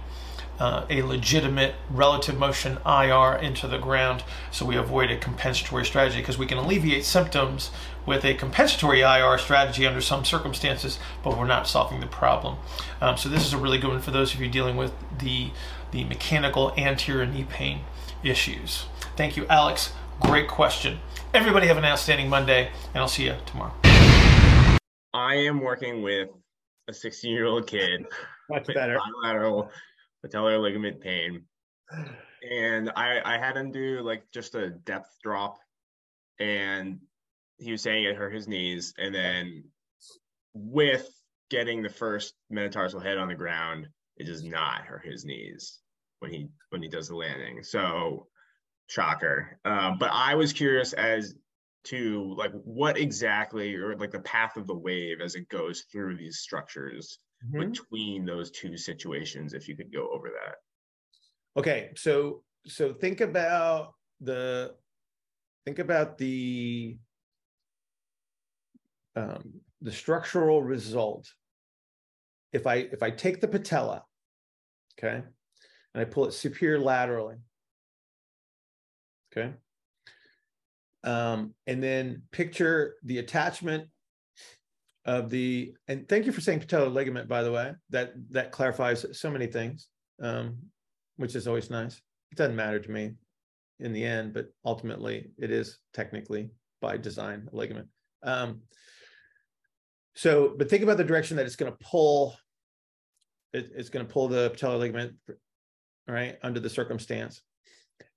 uh, 0.59 0.85
a 0.89 1.01
legitimate 1.03 1.75
relative 1.89 2.37
motion 2.37 2.77
IR 2.85 3.35
into 3.35 3.67
the 3.67 3.77
ground 3.77 4.23
so 4.51 4.65
we 4.65 4.75
avoid 4.75 5.09
a 5.09 5.17
compensatory 5.17 5.85
strategy 5.85 6.19
because 6.19 6.37
we 6.37 6.45
can 6.45 6.57
alleviate 6.57 7.05
symptoms 7.05 7.71
with 8.05 8.25
a 8.25 8.33
compensatory 8.33 9.01
IR 9.01 9.37
strategy 9.37 9.85
under 9.85 10.01
some 10.01 10.25
circumstances, 10.25 10.99
but 11.23 11.37
we're 11.37 11.45
not 11.45 11.67
solving 11.67 12.01
the 12.01 12.07
problem. 12.07 12.57
Um, 12.99 13.17
so 13.17 13.29
this 13.29 13.45
is 13.45 13.53
a 13.53 13.57
really 13.57 13.77
good 13.77 13.91
one 13.91 14.01
for 14.01 14.11
those 14.11 14.33
of 14.33 14.41
you 14.41 14.49
dealing 14.49 14.75
with 14.75 14.91
the, 15.19 15.51
the 15.91 16.03
mechanical 16.03 16.73
anterior 16.75 17.25
knee 17.25 17.45
pain 17.47 17.81
issues. 18.23 18.85
Thank 19.15 19.37
you, 19.37 19.45
Alex. 19.47 19.93
Great 20.19 20.47
question. 20.47 20.99
Everybody 21.33 21.67
have 21.67 21.77
an 21.77 21.85
outstanding 21.85 22.29
Monday, 22.29 22.71
and 22.93 23.01
I'll 23.01 23.07
see 23.07 23.25
you 23.25 23.35
tomorrow. 23.45 23.88
I 25.13 25.35
am 25.35 25.61
working 25.61 26.01
with 26.01 26.29
a 26.87 26.93
16 26.93 27.31
year 27.31 27.45
old 27.45 27.67
kid 27.67 28.05
much 28.49 28.67
better 28.67 28.99
bilateral 29.21 29.71
patellar 30.25 30.61
ligament 30.61 31.01
pain, 31.01 31.43
and 32.49 32.91
I 32.95 33.21
I 33.23 33.37
had 33.37 33.55
him 33.55 33.71
do 33.71 34.01
like 34.01 34.23
just 34.33 34.55
a 34.55 34.69
depth 34.69 35.17
drop, 35.23 35.57
and 36.39 36.99
he 37.57 37.71
was 37.71 37.81
saying 37.81 38.05
it 38.05 38.15
hurt 38.15 38.33
his 38.33 38.47
knees, 38.47 38.93
and 38.97 39.13
then 39.13 39.63
with 40.53 41.07
getting 41.49 41.81
the 41.81 41.89
first 41.89 42.35
metatarsal 42.49 42.99
head 42.99 43.17
on 43.17 43.27
the 43.27 43.35
ground, 43.35 43.87
it 44.17 44.25
does 44.25 44.43
not 44.43 44.81
hurt 44.81 45.05
his 45.05 45.25
knees 45.25 45.79
when 46.19 46.31
he 46.31 46.49
when 46.69 46.81
he 46.81 46.89
does 46.89 47.07
the 47.07 47.15
landing. 47.15 47.63
So 47.63 48.27
shocker. 48.87 49.59
Um, 49.65 49.97
but 49.99 50.09
I 50.11 50.35
was 50.35 50.53
curious 50.53 50.93
as 50.93 51.35
to 51.85 52.35
like 52.37 52.51
what 52.63 52.97
exactly 52.97 53.75
or 53.75 53.95
like 53.97 54.11
the 54.11 54.19
path 54.19 54.57
of 54.57 54.67
the 54.67 54.75
wave 54.75 55.21
as 55.21 55.35
it 55.35 55.47
goes 55.49 55.85
through 55.91 56.17
these 56.17 56.39
structures 56.39 57.19
mm-hmm. 57.45 57.69
between 57.69 58.25
those 58.25 58.51
two 58.51 58.75
situations 58.75 59.53
if 59.53 59.67
you 59.67 59.75
could 59.75 59.91
go 59.93 60.09
over 60.11 60.29
that 60.29 60.55
okay 61.59 61.91
so 61.95 62.43
so 62.65 62.93
think 62.93 63.21
about 63.21 63.93
the 64.21 64.73
think 65.65 65.79
about 65.79 66.17
the 66.17 66.97
um, 69.15 69.53
the 69.81 69.91
structural 69.91 70.61
result 70.61 71.31
if 72.51 72.67
i 72.67 72.75
if 72.75 73.01
i 73.01 73.09
take 73.09 73.39
the 73.39 73.47
patella 73.47 74.03
okay 74.97 75.23
and 75.93 76.01
i 76.01 76.03
pull 76.03 76.25
it 76.25 76.33
superior 76.33 76.79
laterally 76.79 77.37
okay 79.31 79.53
um, 81.03 81.53
and 81.67 81.81
then 81.81 82.23
picture 82.31 82.95
the 83.03 83.19
attachment 83.19 83.87
of 85.05 85.29
the, 85.29 85.73
and 85.87 86.07
thank 86.07 86.25
you 86.25 86.31
for 86.31 86.41
saying 86.41 86.59
patellar 86.59 86.91
ligament, 86.91 87.27
by 87.27 87.41
the 87.41 87.51
way, 87.51 87.73
that, 87.89 88.13
that 88.31 88.51
clarifies 88.51 89.05
so 89.13 89.31
many 89.31 89.47
things, 89.47 89.87
um, 90.21 90.57
which 91.17 91.35
is 91.35 91.47
always 91.47 91.69
nice. 91.69 92.01
It 92.31 92.37
doesn't 92.37 92.55
matter 92.55 92.79
to 92.79 92.91
me 92.91 93.13
in 93.79 93.93
the 93.93 94.03
end, 94.03 94.33
but 94.33 94.47
ultimately 94.65 95.31
it 95.37 95.51
is 95.51 95.79
technically 95.93 96.51
by 96.81 96.97
design 96.97 97.47
a 97.51 97.55
ligament. 97.55 97.87
Um, 98.23 98.61
so, 100.15 100.53
but 100.57 100.69
think 100.69 100.83
about 100.83 100.97
the 100.97 101.03
direction 101.03 101.37
that 101.37 101.45
it's 101.45 101.55
going 101.55 101.71
to 101.71 101.77
pull. 101.81 102.35
It, 103.53 103.71
it's 103.75 103.89
going 103.89 104.05
to 104.05 104.11
pull 104.11 104.27
the 104.27 104.51
patellar 104.51 104.77
ligament, 104.77 105.13
right, 106.07 106.37
under 106.43 106.59
the 106.59 106.69
circumstance, 106.69 107.41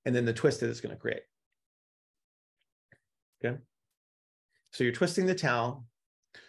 and 0.05 0.15
then 0.15 0.25
the 0.25 0.33
twist 0.33 0.61
that 0.61 0.69
it's 0.69 0.81
going 0.81 0.95
to 0.95 1.01
create. 1.01 1.23
Okay. 3.44 3.56
So 4.72 4.84
you're 4.84 4.92
twisting 4.92 5.26
the 5.26 5.34
towel 5.34 5.84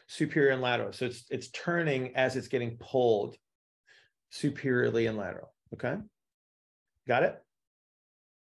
superior 0.08 0.52
and 0.52 0.62
lateral. 0.62 0.94
So 0.94 1.06
it's 1.06 1.26
it's 1.30 1.50
turning 1.50 2.16
as 2.16 2.36
it's 2.36 2.48
getting 2.48 2.78
pulled 2.78 3.36
superiorly 4.30 5.08
and 5.08 5.18
lateral. 5.18 5.54
Okay. 5.74 5.98
Got 7.08 7.24
it? 7.24 7.42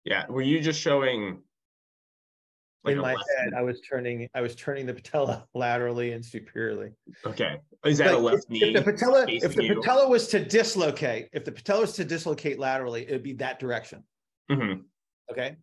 Yeah. 0.06 0.26
Were 0.28 0.42
you 0.42 0.60
just 0.60 0.80
showing 0.80 1.42
like 2.84 2.96
in 2.96 3.02
my 3.02 3.16
head. 3.38 3.54
I 3.56 3.62
was 3.62 3.82
turning 3.82 4.30
I 4.34 4.42
was 4.42 4.56
turning 4.56 4.86
the 4.86 4.94
patella 4.94 5.46
laterally 5.54 6.14
and 6.14 6.24
superiorly. 6.24 6.92
Okay. 7.26 7.58
Is 7.86 7.98
that 7.98 8.14
a 8.14 8.18
left 8.18 8.46
if, 8.46 8.50
knee? 8.50 8.64
If 8.64 8.74
the 8.74 8.92
patella 8.92 9.26
if 9.28 9.56
the 9.56 9.64
you? 9.64 9.76
patella 9.76 10.08
was 10.08 10.28
to 10.30 10.44
dislocate, 10.44 11.30
if 11.34 11.46
the 11.46 11.52
patella 11.52 11.82
was 11.82 11.94
to 11.94 12.06
dislocate 12.06 12.60
laterally, 12.60 13.04
it 13.08 13.12
would 13.12 13.24
be 13.24 13.34
that 13.34 13.60
direction. 13.60 14.04
Mm-hmm. 14.50 14.82
Okay. 15.32 15.58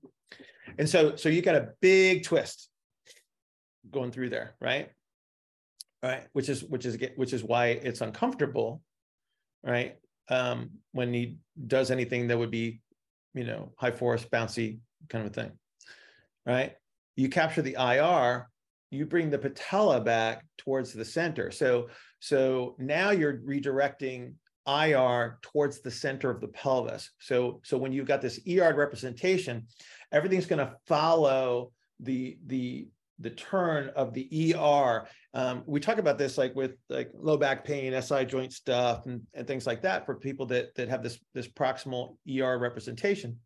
And 0.78 0.88
so, 0.88 1.16
so 1.16 1.28
you 1.28 1.42
got 1.42 1.56
a 1.56 1.68
big 1.80 2.24
twist 2.24 2.68
going 3.90 4.10
through 4.10 4.30
there, 4.30 4.56
right? 4.60 4.90
Right, 6.02 6.24
which 6.34 6.48
is 6.48 6.62
which 6.62 6.84
is 6.84 6.98
which 7.16 7.32
is 7.32 7.42
why 7.42 7.68
it's 7.68 8.00
uncomfortable, 8.00 8.82
right? 9.64 9.96
Um, 10.28 10.70
when 10.92 11.12
he 11.12 11.38
does 11.66 11.90
anything 11.90 12.28
that 12.28 12.38
would 12.38 12.50
be, 12.50 12.80
you 13.34 13.44
know, 13.44 13.72
high 13.76 13.90
force, 13.90 14.24
bouncy 14.24 14.78
kind 15.08 15.24
of 15.26 15.32
a 15.32 15.34
thing, 15.34 15.52
right? 16.44 16.74
You 17.16 17.28
capture 17.28 17.62
the 17.62 17.76
IR, 17.78 18.48
you 18.90 19.06
bring 19.06 19.30
the 19.30 19.38
patella 19.38 20.00
back 20.00 20.44
towards 20.58 20.92
the 20.92 21.04
center. 21.04 21.50
So 21.50 21.88
so 22.20 22.76
now 22.78 23.10
you're 23.10 23.38
redirecting 23.38 24.34
IR 24.66 25.38
towards 25.42 25.80
the 25.80 25.90
center 25.90 26.30
of 26.30 26.40
the 26.40 26.48
pelvis. 26.48 27.10
So 27.18 27.60
so 27.64 27.78
when 27.78 27.92
you've 27.92 28.06
got 28.06 28.20
this 28.20 28.40
ER 28.48 28.74
representation, 28.74 29.66
everything's 30.12 30.46
going 30.46 30.66
to 30.66 30.74
follow 30.86 31.72
the 32.00 32.38
the 32.46 32.88
the 33.18 33.30
turn 33.30 33.90
of 33.96 34.12
the 34.12 34.54
ER. 34.54 35.08
Um, 35.32 35.62
we 35.66 35.80
talk 35.80 35.98
about 35.98 36.18
this 36.18 36.36
like 36.36 36.54
with 36.54 36.76
like 36.90 37.10
low 37.14 37.38
back 37.38 37.64
pain, 37.64 38.00
SI 38.02 38.26
joint 38.26 38.52
stuff, 38.52 39.06
and, 39.06 39.22
and 39.32 39.46
things 39.46 39.66
like 39.66 39.82
that 39.82 40.04
for 40.04 40.16
people 40.16 40.46
that 40.46 40.74
that 40.74 40.88
have 40.88 41.02
this 41.02 41.18
this 41.32 41.48
proximal 41.48 42.16
ER 42.28 42.58
representation. 42.58 43.38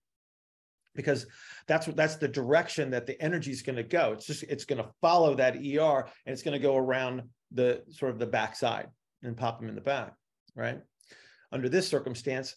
because 0.95 1.27
that's 1.67 1.87
what 1.87 1.97
that's 1.97 2.17
the 2.17 2.29
direction 2.29 2.91
that 2.91 3.07
the 3.07 3.21
energy 3.23 3.51
is 3.51 3.63
going 3.63 3.77
to 3.77 3.83
go. 3.83 4.13
It's 4.13 4.27
just 4.27 4.43
it's 4.45 4.65
going 4.65 4.83
to 4.83 4.91
follow 5.01 5.35
that 5.37 5.57
ER 5.57 6.01
and 6.27 6.33
it's 6.33 6.43
going 6.43 6.59
to 6.59 6.63
go 6.63 6.77
around 6.77 7.23
the 7.53 7.83
sort 7.91 8.13
of 8.13 8.19
the 8.19 8.27
backside 8.27 8.89
and 9.23 9.37
pop 9.37 9.61
them 9.61 9.69
in 9.69 9.75
the 9.75 9.81
back, 9.81 10.15
right? 10.55 10.81
Under 11.53 11.69
this 11.69 11.89
circumstance, 11.89 12.57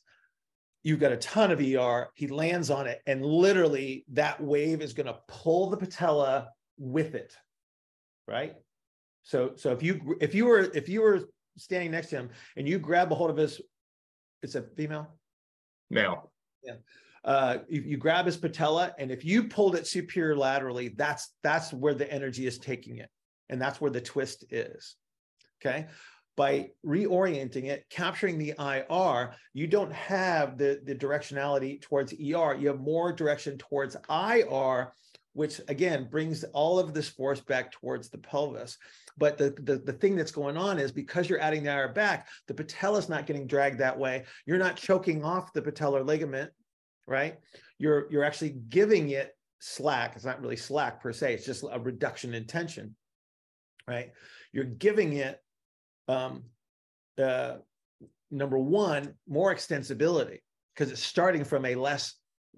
you've 0.83 0.99
got 0.99 1.11
a 1.11 1.17
ton 1.17 1.51
of 1.51 1.59
ER. 1.59 2.09
He 2.15 2.27
lands 2.27 2.69
on 2.69 2.87
it, 2.87 3.01
and 3.07 3.25
literally 3.25 4.05
that 4.09 4.41
wave 4.41 4.81
is 4.81 4.93
going 4.93 5.07
to 5.07 5.19
pull 5.27 5.69
the 5.69 5.77
patella 5.77 6.49
with 6.77 7.15
it, 7.15 7.35
right? 8.27 8.55
So 9.23 9.53
so 9.55 9.71
if 9.71 9.81
you 9.81 10.17
if 10.21 10.35
you 10.35 10.45
were 10.45 10.69
if 10.73 10.89
you 10.89 11.01
were 11.01 11.21
standing 11.57 11.91
next 11.91 12.09
to 12.09 12.17
him 12.17 12.29
and 12.57 12.67
you 12.67 12.79
grab 12.79 13.11
a 13.11 13.15
hold 13.15 13.29
of 13.29 13.37
his, 13.37 13.61
it's 14.41 14.55
a 14.55 14.61
female. 14.61 15.07
Male. 15.89 16.31
Yeah. 16.63 16.75
Uh, 17.23 17.59
you, 17.69 17.81
you 17.81 17.97
grab 17.97 18.25
his 18.25 18.35
patella, 18.35 18.93
and 18.99 19.09
if 19.09 19.23
you 19.23 19.45
pulled 19.45 19.75
it 19.75 19.87
superior 19.87 20.35
laterally, 20.35 20.89
that's 20.89 21.33
that's 21.41 21.71
where 21.71 21.93
the 21.93 22.11
energy 22.11 22.45
is 22.45 22.57
taking 22.57 22.97
it, 22.97 23.09
and 23.49 23.61
that's 23.61 23.79
where 23.79 23.91
the 23.91 24.01
twist 24.01 24.43
is. 24.49 24.95
Okay, 25.61 25.87
by 26.35 26.69
reorienting 26.85 27.65
it, 27.65 27.85
capturing 27.89 28.37
the 28.37 28.53
IR, 28.59 29.35
you 29.53 29.67
don't 29.67 29.93
have 29.93 30.57
the 30.57 30.81
the 30.83 30.95
directionality 30.95 31.81
towards 31.81 32.13
ER. 32.13 32.55
You 32.55 32.67
have 32.67 32.79
more 32.79 33.13
direction 33.13 33.57
towards 33.57 33.95
IR, 34.09 34.93
which 35.33 35.61
again 35.67 36.07
brings 36.09 36.43
all 36.45 36.79
of 36.79 36.93
this 36.93 37.09
force 37.09 37.39
back 37.39 37.71
towards 37.71 38.09
the 38.09 38.17
pelvis. 38.17 38.77
But 39.15 39.37
the, 39.37 39.53
the, 39.61 39.77
the 39.77 39.93
thing 39.93 40.15
that's 40.15 40.31
going 40.31 40.57
on 40.57 40.79
is 40.79 40.91
because 40.91 41.29
you're 41.29 41.39
adding 41.39 41.63
the 41.63 41.71
IR 41.71 41.89
back, 41.89 42.27
the 42.47 42.53
patella 42.55 42.97
is 42.97 43.09
not 43.09 43.27
getting 43.27 43.45
dragged 43.45 43.79
that 43.79 43.99
way. 43.99 44.23
You're 44.47 44.57
not 44.57 44.75
choking 44.75 45.23
off 45.23 45.53
the 45.53 45.61
patellar 45.61 46.03
ligament 46.03 46.49
right? 47.07 47.37
You're 47.77 48.11
you're 48.11 48.23
actually 48.23 48.55
giving 48.69 49.09
it 49.09 49.35
slack. 49.59 50.13
It's 50.15 50.25
not 50.25 50.41
really 50.41 50.55
slack 50.55 51.01
per 51.01 51.11
se. 51.11 51.33
It's 51.33 51.45
just 51.45 51.63
a 51.69 51.79
reduction 51.79 52.33
in 52.33 52.45
tension, 52.45 52.95
right? 53.87 54.11
You're 54.51 54.65
giving 54.65 55.13
it 55.13 55.39
um, 56.07 56.43
uh, 57.21 57.57
number 58.31 58.57
one 58.57 59.13
more 59.27 59.53
extensibility 59.53 60.39
because 60.73 60.91
it's 60.91 61.03
starting 61.03 61.43
from 61.43 61.65
a 61.65 61.75
less 61.75 62.15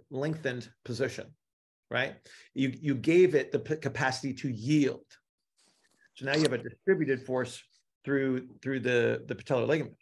lengthened 0.09 0.69
position, 0.83 1.27
right? 1.91 2.15
You 2.53 2.73
you 2.79 2.95
gave 2.95 3.35
it 3.35 3.51
the 3.51 3.59
p- 3.59 3.77
capacity 3.77 4.33
to 4.35 4.49
yield. 4.49 5.05
So 6.15 6.25
now 6.25 6.35
you 6.35 6.43
have 6.43 6.53
a 6.53 6.57
distributed 6.57 7.25
force 7.25 7.61
through 8.03 8.47
through 8.61 8.81
the 8.81 9.23
the 9.27 9.35
patellar 9.35 9.67
ligament. 9.67 9.97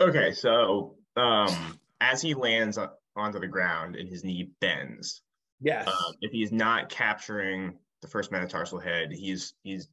Okay, 0.00 0.32
so 0.32 0.96
um, 1.16 1.78
as 2.00 2.20
he 2.20 2.34
lands 2.34 2.78
onto 3.16 3.40
the 3.40 3.46
ground 3.48 3.96
and 3.96 4.08
his 4.08 4.22
knee 4.24 4.50
bends, 4.60 5.22
Yes. 5.60 5.88
um, 5.88 6.14
if 6.20 6.30
he's 6.32 6.52
not 6.52 6.90
capturing 6.90 7.78
the 8.02 8.08
first 8.08 8.30
metatarsal 8.30 8.78
head, 8.78 9.10
he's 9.10 9.54
he's 9.62 9.88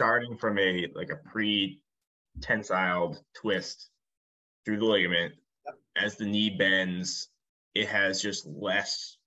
starting 0.00 0.34
from 0.38 0.58
a 0.58 0.86
like 0.94 1.10
a 1.10 1.28
pre-tensiled 1.28 3.18
twist 3.34 3.90
through 4.64 4.78
the 4.78 4.84
ligament. 4.84 5.34
As 5.94 6.16
the 6.16 6.24
knee 6.24 6.56
bends, 6.58 7.28
it 7.74 7.86
has 7.86 8.22
just 8.22 8.46
less 8.46 9.18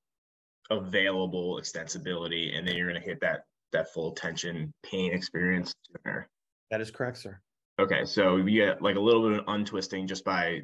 available 0.72 1.60
extensibility, 1.62 2.58
and 2.58 2.68
then 2.68 2.76
you're 2.76 2.88
gonna 2.88 3.00
hit 3.00 3.22
that 3.22 3.42
that 3.72 3.94
full 3.94 4.14
tension 4.14 4.74
pain 4.84 5.14
experience 5.14 5.76
sooner. 6.04 6.28
that 6.72 6.82
is 6.82 6.90
correct, 6.90 7.20
sir. 7.20 7.40
Okay, 7.80 8.04
so 8.06 8.38
you 8.38 8.66
get 8.66 8.82
like 8.82 8.96
a 8.96 9.00
little 9.00 9.30
bit 9.30 9.40
of 9.40 9.46
untwisting 9.48 10.08
just 10.08 10.26
by 10.26 10.62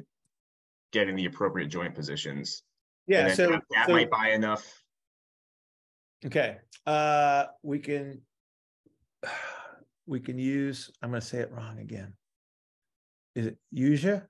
getting 0.92 1.14
the 1.14 1.26
appropriate 1.26 1.68
joint 1.68 1.94
positions. 1.94 2.64
Yeah. 3.06 3.32
So 3.32 3.48
that, 3.50 3.62
that 3.70 3.86
so- 3.86 3.92
might 3.92 4.10
buy 4.10 4.30
enough. 4.30 4.82
Okay. 6.26 6.58
Uh 6.84 7.44
we 7.62 7.78
can 7.78 8.22
we 10.10 10.18
can 10.18 10.38
use, 10.38 10.90
I'm 11.00 11.10
going 11.10 11.20
to 11.20 11.26
say 11.26 11.38
it 11.38 11.52
wrong 11.52 11.78
again. 11.78 12.14
Is 13.36 13.46
it 13.46 13.58
Yuzha? 13.72 14.26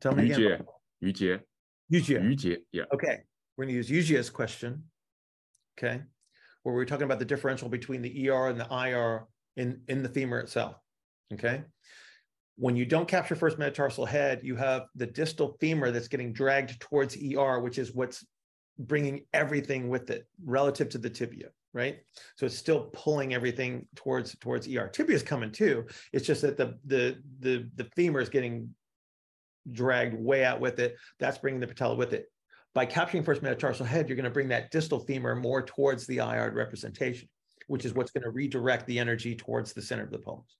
Tell 0.00 0.14
me 0.14 0.30
Yuzha. 0.30 0.54
again. 0.54 0.64
Yuzha. 1.04 1.40
Yuzha. 1.92 2.22
Yuzha. 2.22 2.56
Yeah. 2.72 2.84
Okay. 2.92 3.18
We're 3.56 3.66
going 3.66 3.74
to 3.82 3.86
use 3.86 3.90
Yuzha's 3.90 4.30
question. 4.30 4.84
Okay. 5.78 6.00
Where 6.62 6.74
we're 6.74 6.86
talking 6.86 7.04
about 7.04 7.18
the 7.18 7.26
differential 7.26 7.68
between 7.68 8.00
the 8.00 8.30
ER 8.30 8.48
and 8.48 8.58
the 8.58 8.66
IR 8.70 9.26
in, 9.58 9.82
in 9.88 10.02
the 10.02 10.08
femur 10.08 10.38
itself. 10.38 10.76
Okay. 11.34 11.64
When 12.56 12.76
you 12.76 12.86
don't 12.86 13.08
capture 13.08 13.34
first 13.34 13.58
metatarsal 13.58 14.06
head, 14.06 14.40
you 14.42 14.56
have 14.56 14.86
the 14.94 15.06
distal 15.06 15.58
femur 15.60 15.90
that's 15.90 16.08
getting 16.08 16.32
dragged 16.32 16.80
towards 16.80 17.14
ER, 17.16 17.60
which 17.60 17.76
is 17.76 17.94
what's 17.94 18.24
bringing 18.78 19.26
everything 19.34 19.90
with 19.90 20.08
it 20.08 20.26
relative 20.42 20.88
to 20.90 20.98
the 20.98 21.10
tibia 21.10 21.48
right? 21.74 21.98
So 22.36 22.46
it's 22.46 22.56
still 22.56 22.90
pulling 22.92 23.34
everything 23.34 23.86
towards 23.94 24.36
towards 24.38 24.68
ER. 24.68 24.88
Tibia 24.88 25.16
is 25.16 25.22
coming 25.22 25.50
too. 25.50 25.86
It's 26.12 26.26
just 26.26 26.42
that 26.42 26.56
the 26.56 26.78
the 26.84 27.18
the 27.40 27.68
the 27.76 27.84
femur 27.96 28.20
is 28.20 28.28
getting 28.28 28.74
dragged 29.70 30.14
way 30.14 30.44
out 30.44 30.60
with 30.60 30.78
it. 30.78 30.96
That's 31.18 31.38
bringing 31.38 31.60
the 31.60 31.66
patella 31.66 31.94
with 31.94 32.12
it. 32.12 32.26
By 32.74 32.86
capturing 32.86 33.22
first 33.22 33.42
metatarsal 33.42 33.86
head, 33.86 34.08
you're 34.08 34.16
going 34.16 34.24
to 34.24 34.30
bring 34.30 34.48
that 34.48 34.70
distal 34.70 35.00
femur 35.00 35.34
more 35.34 35.62
towards 35.62 36.06
the 36.06 36.18
IR 36.18 36.52
representation, 36.52 37.28
which 37.66 37.84
is 37.84 37.94
what's 37.94 38.10
going 38.10 38.24
to 38.24 38.30
redirect 38.30 38.86
the 38.86 38.98
energy 38.98 39.36
towards 39.36 39.72
the 39.72 39.82
center 39.82 40.04
of 40.04 40.10
the 40.10 40.18
pelvis. 40.18 40.56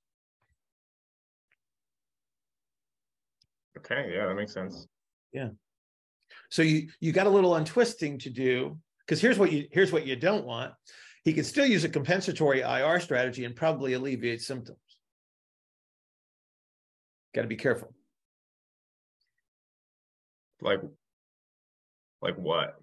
Okay, 3.78 4.12
yeah, 4.14 4.26
that 4.26 4.34
makes 4.34 4.52
sense. 4.52 4.86
Yeah. 5.32 5.48
So 6.50 6.62
you 6.62 6.88
you 7.00 7.12
got 7.12 7.26
a 7.26 7.30
little 7.30 7.56
untwisting 7.56 8.18
to 8.18 8.30
do 8.30 8.78
because 9.06 9.20
here's 9.20 9.38
what 9.38 9.52
you 9.52 9.66
here's 9.70 9.92
what 9.92 10.06
you 10.06 10.16
don't 10.16 10.44
want. 10.44 10.72
He 11.24 11.32
can 11.32 11.44
still 11.44 11.66
use 11.66 11.84
a 11.84 11.88
compensatory 11.88 12.60
IR 12.60 12.98
strategy 13.00 13.44
and 13.44 13.54
probably 13.54 13.92
alleviate 13.92 14.42
symptoms. 14.42 14.78
Got 17.34 17.42
to 17.42 17.48
be 17.48 17.56
careful. 17.56 17.94
Like, 20.60 20.80
like 22.20 22.36
what? 22.36 22.76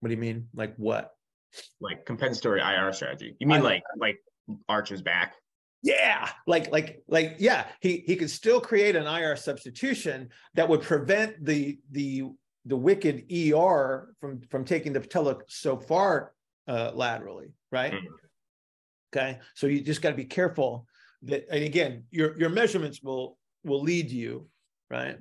What 0.00 0.08
do 0.08 0.14
you 0.14 0.20
mean? 0.20 0.48
Like 0.54 0.74
what? 0.76 1.12
Like 1.80 2.04
compensatory 2.06 2.60
IR 2.60 2.92
strategy? 2.92 3.36
You 3.38 3.46
mean 3.46 3.60
I- 3.60 3.64
like 3.64 3.82
like 3.98 4.16
arches 4.68 5.02
back? 5.02 5.34
Yeah, 5.82 6.28
like 6.46 6.72
like 6.72 7.02
like 7.06 7.36
yeah, 7.38 7.66
he 7.80 7.98
he 7.98 8.16
could 8.16 8.30
still 8.30 8.60
create 8.60 8.96
an 8.96 9.06
IR 9.06 9.36
substitution 9.36 10.30
that 10.54 10.68
would 10.68 10.82
prevent 10.82 11.44
the 11.44 11.78
the 11.92 12.24
the 12.66 12.76
wicked 12.76 13.24
ER 13.32 14.14
from 14.20 14.42
from 14.50 14.64
taking 14.64 14.92
the 14.92 15.00
patella 15.00 15.38
so 15.48 15.78
far 15.78 16.32
uh, 16.68 16.90
laterally, 16.94 17.52
right? 17.70 17.92
Mhm. 17.92 18.06
Okay, 19.14 19.38
so 19.54 19.66
you 19.66 19.80
just 19.80 20.02
got 20.02 20.10
to 20.10 20.16
be 20.16 20.24
careful 20.24 20.86
that, 21.22 21.46
and 21.50 21.64
again, 21.64 22.04
your 22.10 22.36
your 22.38 22.50
measurements 22.50 23.02
will 23.02 23.38
will 23.64 23.80
lead 23.80 24.10
you, 24.10 24.48
right? 24.90 25.18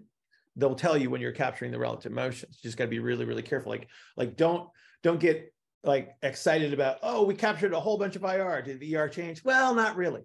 They'll 0.56 0.76
tell 0.76 0.98
you 0.98 1.10
when 1.10 1.22
you're 1.22 1.32
capturing 1.32 1.72
the 1.72 1.80
relative 1.80 2.12
motions. 2.12 2.58
You 2.62 2.68
just 2.68 2.78
got 2.78 2.86
to 2.86 2.90
be 2.90 3.00
really 3.00 3.26
really 3.26 3.44
careful. 3.44 3.72
Like 3.72 3.88
like 4.18 4.36
don't 4.36 4.70
don't 5.04 5.20
get 5.20 5.54
like 5.84 6.16
excited 6.24 6.74
about 6.74 6.98
oh 7.04 7.24
we 7.24 7.36
captured 7.36 7.74
a 7.74 7.80
whole 7.80 7.98
bunch 7.98 8.16
of 8.16 8.24
IR. 8.24 8.62
Did 8.64 8.80
the 8.80 8.96
ER 8.96 9.08
change? 9.08 9.44
Well, 9.44 9.76
not 9.76 9.96
really 9.96 10.24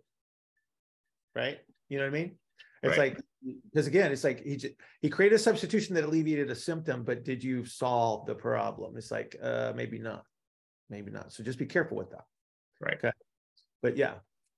right? 1.34 1.58
You 1.88 1.98
know 1.98 2.04
what 2.04 2.10
I 2.10 2.18
mean? 2.18 2.38
It's 2.82 2.98
Right. 2.98 3.14
like 3.14 3.24
because 3.42 3.86
again, 3.86 4.12
it's 4.12 4.24
like 4.24 4.44
he 4.44 4.76
he 5.00 5.08
created 5.08 5.36
a 5.36 5.38
substitution 5.38 5.94
that 5.94 6.04
alleviated 6.04 6.50
a 6.50 6.54
symptom, 6.54 7.04
but 7.04 7.24
did 7.24 7.42
you 7.42 7.64
solve 7.64 8.26
the 8.26 8.34
problem? 8.34 8.96
It's 8.96 9.10
like 9.10 9.36
uh 9.42 9.72
maybe 9.74 9.98
not, 9.98 10.24
maybe 10.88 11.10
not. 11.10 11.32
So 11.32 11.42
just 11.42 11.58
be 11.58 11.66
careful 11.66 11.96
with 11.96 12.10
that. 12.10 12.24
Right. 12.80 12.96
Okay. 12.96 13.12
But 13.82 13.96
yeah, 13.96 14.14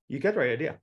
you 0.08 0.18
got 0.18 0.34
the 0.34 0.40
right 0.40 0.50
idea. 0.50 0.78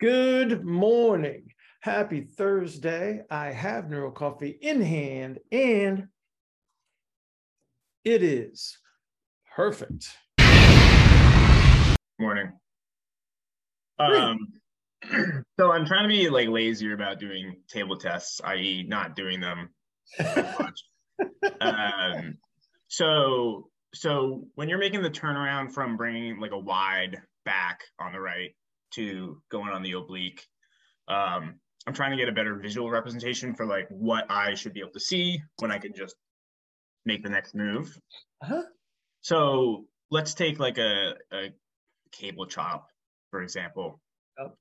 Good 0.00 0.64
morning. 0.64 1.52
Happy 1.80 2.22
Thursday. 2.22 3.22
I 3.30 3.46
have 3.52 3.90
Neuro 3.90 4.10
Coffee 4.10 4.56
in 4.60 4.80
hand 4.80 5.38
and 5.50 6.08
it 8.04 8.22
is 8.22 8.78
perfect. 9.54 10.08
Morning. 12.18 12.52
Um, 13.98 14.38
so 15.58 15.72
I'm 15.72 15.86
trying 15.86 16.04
to 16.04 16.08
be 16.08 16.28
like 16.28 16.48
lazier 16.48 16.94
about 16.94 17.20
doing 17.20 17.56
table 17.68 17.96
tests, 17.96 18.40
i.e., 18.44 18.84
not 18.86 19.16
doing 19.16 19.40
them 19.40 19.70
much. 20.18 20.80
um, 21.60 22.38
so 22.88 23.68
so 23.94 24.44
when 24.54 24.68
you're 24.68 24.78
making 24.78 25.02
the 25.02 25.10
turnaround 25.10 25.72
from 25.72 25.96
bringing 25.96 26.40
like 26.40 26.52
a 26.52 26.58
wide 26.58 27.20
back 27.44 27.80
on 27.98 28.12
the 28.12 28.20
right 28.20 28.54
to 28.92 29.40
going 29.50 29.72
on 29.72 29.82
the 29.82 29.92
oblique, 29.92 30.44
um, 31.08 31.58
I'm 31.86 31.94
trying 31.94 32.10
to 32.10 32.16
get 32.16 32.28
a 32.28 32.32
better 32.32 32.56
visual 32.56 32.90
representation 32.90 33.54
for 33.54 33.66
like 33.66 33.86
what 33.88 34.30
I 34.30 34.54
should 34.54 34.74
be 34.74 34.80
able 34.80 34.92
to 34.92 35.00
see 35.00 35.40
when 35.58 35.70
I 35.70 35.78
can 35.78 35.94
just 35.94 36.14
make 37.06 37.22
the 37.22 37.30
next 37.30 37.54
move. 37.54 37.98
Uh-huh. 38.42 38.62
So 39.22 39.86
let's 40.10 40.34
take 40.34 40.58
like 40.58 40.78
a, 40.78 41.14
a 41.32 41.48
cable 42.12 42.46
chop, 42.46 42.88
for 43.30 43.42
example. 43.42 44.00
Oh. 44.40 44.52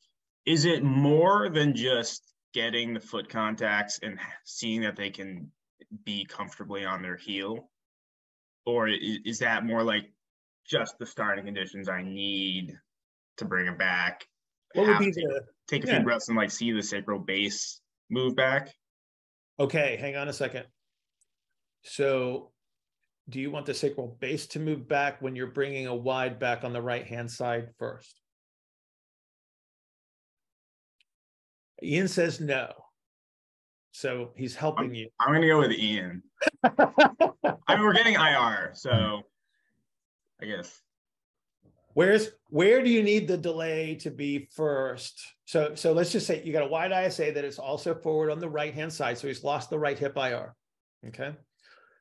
is 0.46 0.66
it 0.66 0.84
more 0.84 1.50
than 1.50 1.76
just 1.76 2.34
getting 2.54 2.96
the 2.96 3.00
foot 3.00 3.30
contacts 3.30 4.00
and 4.02 4.18
seeing 4.44 4.82
that 4.82 4.96
they 4.96 5.12
can 5.12 5.52
be 6.04 6.26
comfortably 6.26 6.84
on 6.84 7.02
their 7.02 7.18
heel? 7.18 7.70
Or 8.66 8.90
is 8.90 9.40
that 9.40 9.66
more 9.66 9.84
like 9.84 10.12
just 10.66 10.98
the 10.98 11.06
starting 11.06 11.46
conditions 11.46 11.88
I 11.88 12.02
need 12.02 12.74
to 13.38 13.46
bring 13.46 13.68
it 13.68 13.78
back? 13.78 14.26
What 14.74 14.88
would 14.88 15.00
be 15.00 15.12
the 15.12 15.42
take 15.68 15.84
a 15.84 15.88
yeah. 15.88 15.96
few 15.98 16.04
breaths 16.04 16.28
and 16.28 16.38
like 16.38 16.52
see 16.52 16.72
the 16.72 16.82
sacral 16.82 17.20
base 17.20 17.80
move 18.10 18.36
back? 18.36 18.74
okay? 19.60 19.98
Hang 20.00 20.16
on 20.16 20.28
a 20.28 20.34
second. 20.34 20.66
So, 21.84 22.52
do 23.30 23.40
you 23.40 23.52
want 23.52 23.66
the 23.66 23.74
sacral 23.74 24.18
base 24.20 24.48
to 24.48 24.60
move 24.60 24.88
back 24.88 25.22
when 25.22 25.36
you're 25.36 25.48
bringing 25.48 25.88
a 25.88 25.96
wide 25.96 26.40
back 26.40 26.64
on 26.64 26.74
the 26.74 26.82
right 26.82 27.06
hand 27.06 27.30
side 27.30 27.70
first? 27.78 28.22
Ian 31.84 32.08
says 32.08 32.40
no. 32.40 32.72
So 33.92 34.32
he's 34.36 34.56
helping 34.56 34.94
you. 34.94 35.10
I'm 35.20 35.34
gonna 35.34 35.48
go 35.48 35.60
with 35.60 35.72
Ian. 35.72 36.22
I 36.64 37.76
mean, 37.76 37.82
we're 37.82 37.94
getting 37.94 38.16
IR, 38.16 38.72
so 38.74 39.24
I 40.42 40.46
guess. 40.46 40.82
Where's 41.94 42.30
where 42.50 42.84
do 42.84 42.92
you 42.92 43.02
need 43.02 43.28
the 43.28 43.38
delay 43.38 43.96
to 44.02 44.12
be 44.12 44.48
first? 44.56 45.20
So 45.46 45.74
so 45.74 45.94
let's 45.94 46.12
just 46.12 46.28
say 46.28 46.44
you 46.44 46.54
got 46.54 46.62
a 46.62 46.68
wide 46.68 46.92
ISA 46.92 47.32
that 47.32 47.44
is 47.44 47.58
also 47.58 47.96
forward 47.96 48.30
on 48.30 48.40
the 48.40 48.50
right 48.50 48.74
hand 48.74 48.94
side. 48.94 49.18
So 49.18 49.28
he's 49.28 49.44
lost 49.44 49.72
the 49.72 49.80
right 49.80 49.98
hip 49.98 50.16
IR. 50.16 50.56
Okay. 51.08 51.34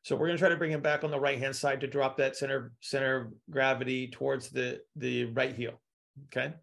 So 0.02 0.14
we're 0.14 0.26
going 0.26 0.36
to 0.36 0.40
try 0.40 0.50
to 0.50 0.56
bring 0.56 0.70
him 0.70 0.82
back 0.82 1.02
on 1.02 1.10
the 1.10 1.18
right 1.18 1.38
hand 1.38 1.56
side 1.56 1.80
to 1.80 1.88
drop 1.88 2.16
that 2.18 2.36
center 2.36 2.72
center 2.80 3.16
of 3.16 3.32
gravity 3.50 4.08
towards 4.08 4.50
the 4.50 4.80
the 4.96 5.24
right 5.32 5.54
heel. 5.54 5.80
Okay. 6.26 6.54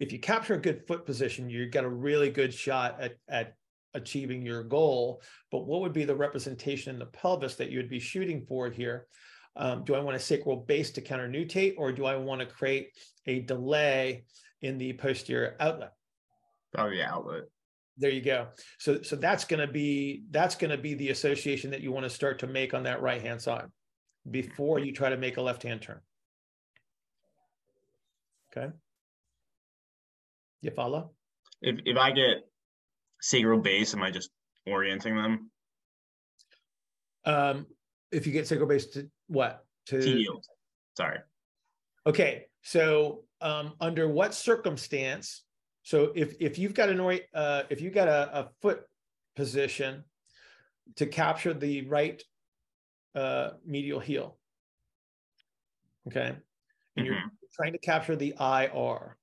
If 0.00 0.12
you 0.12 0.18
capture 0.18 0.54
a 0.54 0.60
good 0.60 0.86
foot 0.88 1.06
position, 1.06 1.48
you've 1.48 1.70
got 1.70 1.84
a 1.84 1.88
really 1.88 2.30
good 2.30 2.52
shot 2.52 3.00
at 3.00 3.16
at 3.28 3.54
achieving 3.94 4.42
your 4.42 4.62
goal. 4.62 5.22
But 5.50 5.66
what 5.66 5.82
would 5.82 5.92
be 5.92 6.04
the 6.04 6.14
representation 6.14 6.92
in 6.92 6.98
the 6.98 7.06
pelvis 7.06 7.56
that 7.56 7.70
you 7.70 7.78
would 7.78 7.90
be 7.90 8.00
shooting 8.00 8.44
for 8.48 8.70
here? 8.70 9.06
Um, 9.56 9.84
do 9.84 9.94
I 9.94 10.00
want 10.00 10.16
a 10.16 10.20
sacral 10.20 10.56
base 10.56 10.90
to 10.92 11.00
counter 11.00 11.28
nutate, 11.28 11.74
or 11.76 11.92
do 11.92 12.04
I 12.06 12.16
want 12.16 12.40
to 12.40 12.46
create 12.46 12.90
a 13.26 13.40
delay 13.40 14.24
in 14.62 14.78
the 14.78 14.92
posterior 14.94 15.56
outlet? 15.60 15.92
Probably 16.72 16.98
the 16.98 17.04
outlet. 17.04 17.42
There 17.98 18.10
you 18.10 18.22
go. 18.22 18.48
So, 18.78 19.02
so 19.02 19.16
that's 19.16 19.44
going 19.44 19.60
to 19.60 19.70
be 19.70 20.22
that's 20.30 20.54
going 20.54 20.70
to 20.70 20.78
be 20.78 20.94
the 20.94 21.10
association 21.10 21.70
that 21.72 21.80
you 21.82 21.92
want 21.92 22.04
to 22.04 22.10
start 22.10 22.38
to 22.38 22.46
make 22.46 22.72
on 22.72 22.84
that 22.84 23.02
right 23.02 23.20
hand 23.20 23.42
side 23.42 23.66
before 24.30 24.78
you 24.78 24.92
try 24.92 25.10
to 25.10 25.16
make 25.16 25.36
a 25.36 25.42
left 25.42 25.62
hand 25.62 25.82
turn. 25.82 26.00
Okay. 28.56 28.72
You 30.62 30.70
follow? 30.70 31.10
If 31.62 31.80
if 31.84 31.96
I 31.96 32.10
get 32.10 32.38
sacral 33.20 33.58
base, 33.60 33.94
am 33.94 34.02
I 34.02 34.10
just 34.10 34.30
orienting 34.66 35.16
them? 35.16 35.50
Um, 37.24 37.66
if 38.10 38.26
you 38.26 38.32
get 38.32 38.46
sacral 38.46 38.68
base 38.68 38.86
to 38.88 39.10
what? 39.28 39.64
To 39.86 39.98
Heel. 40.00 40.40
Sorry. 40.96 41.18
Okay, 42.06 42.46
so 42.62 43.24
um, 43.40 43.74
under 43.80 44.08
what 44.08 44.34
circumstance? 44.34 45.42
So 45.82 46.12
if 46.14 46.34
if 46.40 46.58
you've 46.58 46.74
got 46.74 46.88
an 46.90 47.00
ori- 47.00 47.28
uh, 47.34 47.62
if 47.70 47.80
you've 47.80 47.94
got 47.94 48.08
a, 48.08 48.40
a 48.40 48.50
foot 48.60 48.82
position 49.36 50.04
to 50.96 51.06
capture 51.06 51.54
the 51.54 51.86
right 51.86 52.22
uh, 53.14 53.50
medial 53.64 54.00
heel, 54.00 54.38
okay, 56.08 56.36
and 56.96 57.06
you're 57.06 57.14
Mhm. 57.14 57.30
trying 57.54 57.72
to 57.72 57.78
capture 57.78 58.16
the 58.16 58.34
IR, 58.40 59.16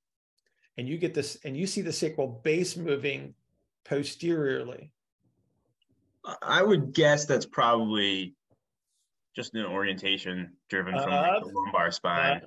and 0.78 0.88
you 0.88 0.98
get 0.98 1.14
this, 1.14 1.38
and 1.44 1.58
you 1.58 1.66
see 1.68 1.82
the 1.82 1.92
sacral 1.92 2.28
base 2.44 2.78
moving 2.78 3.34
posteriorly. 3.86 4.92
I- 6.42 6.62
would 6.64 6.94
guess 6.94 7.26
that's 7.26 7.46
probably 7.46 8.36
just 9.36 9.54
an 9.56 9.66
orientation 9.66 10.54
driven 10.70 10.94
from 10.94 11.10
like, 11.10 11.42
the 11.44 11.48
Uh, 11.48 11.52
lumbar 11.54 11.92
spine. 11.92 12.42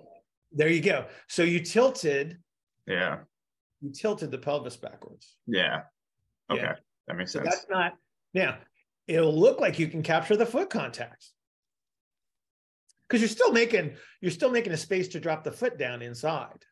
There 0.53 0.69
you 0.69 0.83
go. 0.83 1.07
So 1.29 1.43
you 1.43 1.61
tilted, 1.61 2.39
yeah. 2.87 3.21
you 3.81 3.91
tilted 3.93 4.31
the 4.31 4.39
pelvis 4.39 4.77
backwards. 4.77 5.37
Yeah. 5.47 5.83
Okay. 6.51 6.61
Yeah. 6.63 6.75
That 7.07 7.17
makes 7.17 7.33
So 7.33 7.39
sense. 7.39 7.55
that's 7.55 7.67
not 7.71 7.97
now. 8.35 8.59
It'll 9.07 9.35
look 9.37 9.61
like 9.61 9.79
you 9.79 9.89
can 9.89 10.03
capture 10.03 10.37
the 10.37 10.47
foot 10.47 10.69
contacts 10.71 11.33
because 13.03 13.21
you're 13.21 13.29
still 13.29 13.53
making 13.53 13.97
you're 14.21 14.31
still 14.31 14.51
making 14.51 14.73
a 14.73 14.77
space 14.77 15.09
to 15.09 15.21
drop 15.21 15.43
the 15.45 15.53
foot 15.53 15.79
down 15.79 16.03
inside. 16.03 16.65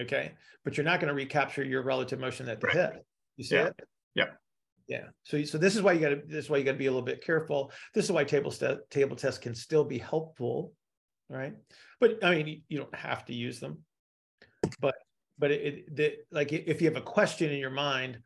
Okay, 0.00 0.32
but 0.64 0.76
you're 0.76 0.84
not 0.84 1.00
going 1.00 1.08
to 1.08 1.14
recapture 1.14 1.62
your 1.64 1.82
relative 1.82 2.18
motion 2.18 2.48
at 2.48 2.60
the 2.60 2.66
Right. 2.68 2.76
hip. 2.76 3.06
You 3.36 3.44
see 3.44 3.56
Yeah. 3.56 3.66
it? 3.66 3.80
Yeah. 4.14 4.30
Yeah. 4.88 5.08
So 5.24 5.42
so 5.44 5.58
this 5.58 5.76
is 5.76 5.82
why 5.82 5.92
you 5.92 6.00
got 6.00 6.08
to 6.10 6.22
this 6.26 6.44
is 6.44 6.50
why 6.50 6.56
you 6.58 6.64
got 6.64 6.72
to 6.72 6.78
be 6.78 6.86
a 6.86 6.90
little 6.90 7.04
bit 7.04 7.22
careful. 7.24 7.72
This 7.94 8.06
is 8.06 8.12
why 8.12 8.24
table 8.24 8.50
st- 8.50 8.88
table 8.90 9.16
tests 9.16 9.38
can 9.38 9.54
still 9.54 9.84
be 9.84 9.98
helpful, 9.98 10.74
right? 11.28 11.54
But 12.00 12.24
I 12.24 12.34
mean, 12.34 12.62
you, 12.68 12.78
don't 12.78 12.94
have 12.94 13.24
to 13.26 13.34
use 13.34 13.60
them. 13.60 13.84
But 14.80 14.94
but 15.38 15.50
it, 15.50 15.62
it 15.62 15.96
the, 15.96 16.16
like 16.30 16.52
if 16.52 16.80
you 16.80 16.88
have 16.88 16.96
a 16.96 17.02
question 17.02 17.50
in 17.52 17.58
your 17.58 17.70
mind, 17.70 18.18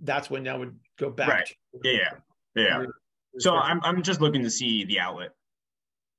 that's 0.00 0.30
when 0.30 0.44
that 0.44 0.58
would 0.58 0.78
go 0.98 1.10
back. 1.10 1.28
Right. 1.28 1.46
to 1.46 1.56
Yeah, 1.90 1.92
yeah. 1.92 2.12
Yeah. 2.54 2.80
your- 2.82 2.94
So 3.38 3.56
I'm 3.56 3.80
I'm 3.82 4.02
just 4.02 4.20
looking 4.20 4.42
to 4.42 4.50
see 4.50 4.84
the 4.84 5.00
outlet 5.00 5.30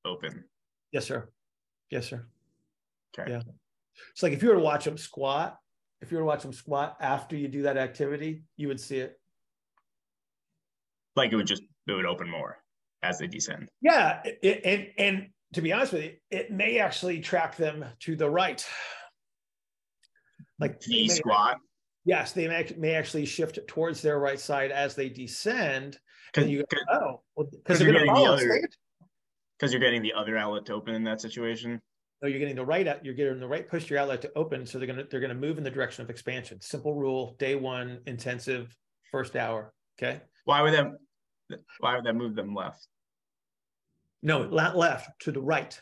open. 0.06 0.44
Yes, 0.92 1.06
sir. 1.06 1.30
Yes, 1.90 2.08
sir. 2.08 2.26
Okay. 3.18 3.32
Yeah. 3.32 3.42
It's 4.12 4.24
like 4.24 4.34
if 4.34 4.42
you 4.44 4.50
were 4.50 4.56
to 4.56 4.60
watch 4.62 4.86
them 4.86 4.98
squat, 4.98 5.58
if 6.02 6.12
you 6.12 6.18
were 6.18 6.22
to 6.22 6.28
watch 6.28 6.44
them 6.44 6.54
squat 6.54 6.98
after 7.00 7.36
you 7.36 7.48
do 7.48 7.64
that 7.64 7.78
activity, 7.78 8.44
you 8.56 8.68
would 8.68 8.80
see 8.80 8.98
it. 8.98 9.20
Like 11.16 11.32
it 11.34 11.36
would 11.36 11.48
just 11.48 11.64
it 11.88 11.94
would 11.94 12.06
open 12.06 12.30
more 12.30 12.58
as 13.04 13.18
they 13.20 13.28
descend. 13.28 13.70
Yeah. 13.82 14.22
It, 14.24 14.62
and 14.66 14.88
and 14.98 15.28
to 15.54 15.62
be 15.62 15.72
honest 15.74 15.94
with 15.94 16.04
you, 16.04 16.12
it 16.30 16.52
may 16.52 16.80
actually 16.80 17.20
track 17.22 17.56
them 17.56 17.86
to 18.02 18.16
the 18.16 18.30
right. 18.30 18.66
Like 20.60 20.80
The 20.82 21.08
squat. 21.08 21.58
yes, 22.06 22.32
they 22.34 22.48
may, 22.48 22.68
may 22.78 22.96
actually 22.96 23.26
shift 23.26 23.60
towards 23.68 24.02
their 24.02 24.20
right 24.20 24.40
side 24.40 24.72
as 24.72 24.96
they 24.96 25.10
descend. 25.10 25.98
Because 26.34 26.50
you 26.50 26.64
go, 26.70 26.78
oh, 26.92 27.22
because 27.38 27.62
'cause 27.66 27.80
they're 27.80 27.88
you're 27.90 28.00
getting 28.00 28.14
the 28.14 28.22
other- 28.30 28.60
state. 29.60 29.72
you're 29.72 29.80
getting 29.80 30.02
the 30.02 30.14
other 30.14 30.38
outlet 30.38 30.66
to 30.66 30.74
open 30.74 30.94
in 30.96 31.04
that 31.06 31.22
situation. 31.22 31.82
No, 32.22 32.28
you're 32.28 32.40
getting 32.40 32.56
the 32.56 32.66
right 32.66 32.88
out. 32.88 33.06
You're 33.06 33.14
getting 33.14 33.40
the 33.40 33.48
right 33.48 33.70
posterior 33.70 34.02
outlet 34.02 34.22
to 34.24 34.32
open, 34.36 34.66
so 34.66 34.80
they're 34.80 34.88
gonna 34.88 35.04
they're 35.10 35.20
gonna 35.20 35.36
move 35.36 35.58
in 35.58 35.64
the 35.64 35.70
direction 35.70 36.04
of 36.04 36.10
expansion. 36.10 36.60
Simple 36.62 36.96
rule, 36.96 37.36
day 37.38 37.56
one, 37.56 38.00
intensive, 38.08 38.76
first 39.12 39.36
hour. 39.36 39.74
Okay. 40.00 40.22
Why 40.46 40.62
would 40.62 40.74
that 40.74 40.94
why 41.80 41.96
would 41.96 42.06
that 42.06 42.16
move 42.16 42.36
them 42.36 42.56
left? 42.56 42.88
No, 44.24 44.48
not 44.48 44.76
left 44.76 45.10
to 45.22 45.32
the 45.32 45.42
right. 45.42 45.80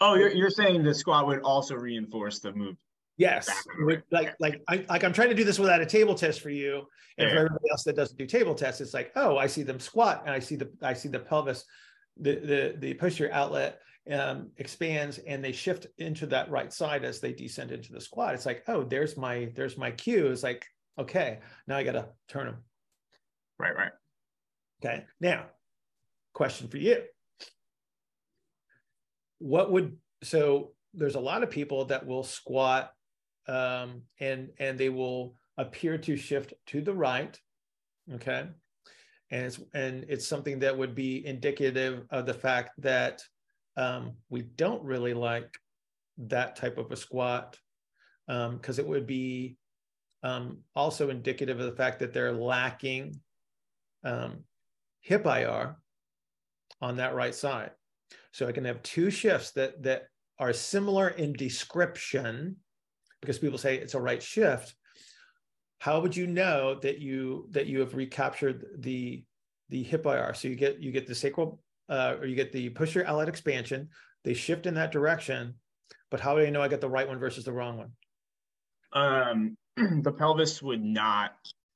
Oh, 0.00 0.14
you're 0.14 0.30
you're 0.32 0.50
saying 0.50 0.82
the 0.82 0.92
squat 0.94 1.26
would 1.26 1.40
also 1.42 1.76
reinforce 1.76 2.40
the 2.40 2.52
move. 2.52 2.76
Yes, 3.16 3.46
Back 3.46 3.64
and 3.76 3.86
Would- 3.86 4.02
like 4.10 4.34
like 4.40 4.62
I 4.68 4.84
like 4.88 5.04
I'm 5.04 5.12
trying 5.12 5.28
to 5.28 5.34
do 5.34 5.44
this 5.44 5.58
without 5.58 5.80
a 5.80 5.86
table 5.86 6.14
test 6.16 6.40
for 6.40 6.50
you, 6.50 6.86
and 7.18 7.30
for 7.30 7.36
everybody 7.36 7.70
else 7.70 7.84
that 7.84 7.96
doesn't 7.96 8.18
do 8.18 8.26
table 8.26 8.54
tests, 8.54 8.80
it's 8.80 8.92
like, 8.92 9.12
oh, 9.16 9.38
I 9.38 9.46
see 9.46 9.62
them 9.62 9.78
squat, 9.80 10.22
and 10.26 10.34
I 10.34 10.40
see 10.40 10.56
the 10.56 10.70
I 10.82 10.92
see 10.92 11.08
the 11.08 11.20
pelvis, 11.20 11.64
the 12.18 12.34
the 12.34 12.74
the 12.78 12.94
posterior 12.94 13.32
outlet 13.32 13.80
um, 14.12 14.50
expands, 14.56 15.18
and 15.18 15.44
they 15.44 15.52
shift 15.52 15.86
into 15.98 16.26
that 16.26 16.50
right 16.50 16.72
side 16.72 17.04
as 17.04 17.20
they 17.20 17.32
descend 17.32 17.72
into 17.72 17.92
the 17.92 18.00
squat. 18.00 18.34
It's 18.34 18.46
like, 18.46 18.62
oh, 18.68 18.84
there's 18.84 19.16
my 19.16 19.50
there's 19.54 19.76
my 19.76 19.90
cue. 19.90 20.26
It's 20.26 20.42
like, 20.42 20.66
okay, 20.98 21.40
now 21.66 21.76
I 21.76 21.82
got 21.82 21.92
to 21.92 22.08
turn 22.28 22.46
them. 22.46 22.56
Right, 23.58 23.74
right. 23.74 23.92
Okay. 24.84 25.04
Now, 25.20 25.46
question 26.32 26.68
for 26.68 26.76
you. 26.76 27.02
What 29.38 29.72
would 29.72 29.96
so 30.22 30.72
there's 30.94 31.14
a 31.14 31.20
lot 31.20 31.42
of 31.42 31.50
people 31.50 31.84
that 31.86 32.06
will 32.06 32.22
squat 32.22 32.92
um, 33.48 34.02
and 34.20 34.50
and 34.58 34.78
they 34.78 34.88
will 34.88 35.34
appear 35.56 35.98
to 35.98 36.16
shift 36.16 36.54
to 36.66 36.80
the 36.80 36.94
right. 36.94 37.38
Okay. 38.14 38.46
And 39.30 39.44
it's 39.44 39.60
and 39.74 40.04
it's 40.08 40.26
something 40.26 40.60
that 40.60 40.76
would 40.76 40.94
be 40.94 41.26
indicative 41.26 42.04
of 42.10 42.26
the 42.26 42.34
fact 42.34 42.70
that 42.78 43.22
um, 43.76 44.12
we 44.30 44.42
don't 44.42 44.82
really 44.82 45.14
like 45.14 45.52
that 46.18 46.56
type 46.56 46.78
of 46.78 46.90
a 46.90 46.96
squat 46.96 47.58
because 48.26 48.78
it 48.78 48.86
would 48.86 49.06
be 49.06 49.56
um, 50.22 50.58
also 50.74 51.10
indicative 51.10 51.60
of 51.60 51.66
the 51.66 51.76
fact 51.76 52.00
that 52.00 52.12
they're 52.12 52.32
lacking 52.32 53.14
um, 54.04 54.44
hip 55.00 55.26
IR 55.26 55.76
on 56.80 56.96
that 56.96 57.14
right 57.14 57.34
side. 57.34 57.70
So 58.32 58.46
I 58.46 58.52
can 58.52 58.64
have 58.64 58.82
two 58.82 59.10
shifts 59.10 59.52
that 59.52 59.82
that 59.82 60.04
are 60.38 60.52
similar 60.52 61.08
in 61.08 61.32
description 61.32 62.56
because 63.20 63.38
people 63.38 63.58
say 63.58 63.76
it's 63.76 63.94
a 63.94 64.00
right 64.00 64.22
shift. 64.22 64.74
How 65.78 66.00
would 66.00 66.16
you 66.16 66.26
know 66.26 66.78
that 66.80 66.98
you 66.98 67.48
that 67.50 67.66
you 67.66 67.80
have 67.80 67.94
recaptured 67.94 68.66
the 68.78 69.24
the 69.68 69.82
hip 69.82 70.06
IR? 70.06 70.34
So 70.34 70.48
you 70.48 70.56
get 70.56 70.80
you 70.80 70.92
get 70.92 71.06
the 71.06 71.14
sacral 71.14 71.60
uh, 71.88 72.16
or 72.18 72.26
you 72.26 72.36
get 72.36 72.52
the 72.52 72.70
posterior 72.70 73.06
outlet 73.06 73.28
expansion. 73.28 73.88
They 74.24 74.34
shift 74.34 74.66
in 74.66 74.74
that 74.74 74.92
direction, 74.92 75.54
but 76.10 76.20
how 76.20 76.34
do 76.34 76.42
I 76.42 76.50
know 76.50 76.62
I 76.62 76.68
got 76.68 76.80
the 76.80 76.88
right 76.88 77.06
one 77.06 77.18
versus 77.18 77.44
the 77.44 77.52
wrong 77.52 77.78
one? 77.78 77.92
Um, 78.92 79.56
the 80.02 80.12
pelvis 80.12 80.62
would 80.62 80.82
not 80.82 81.32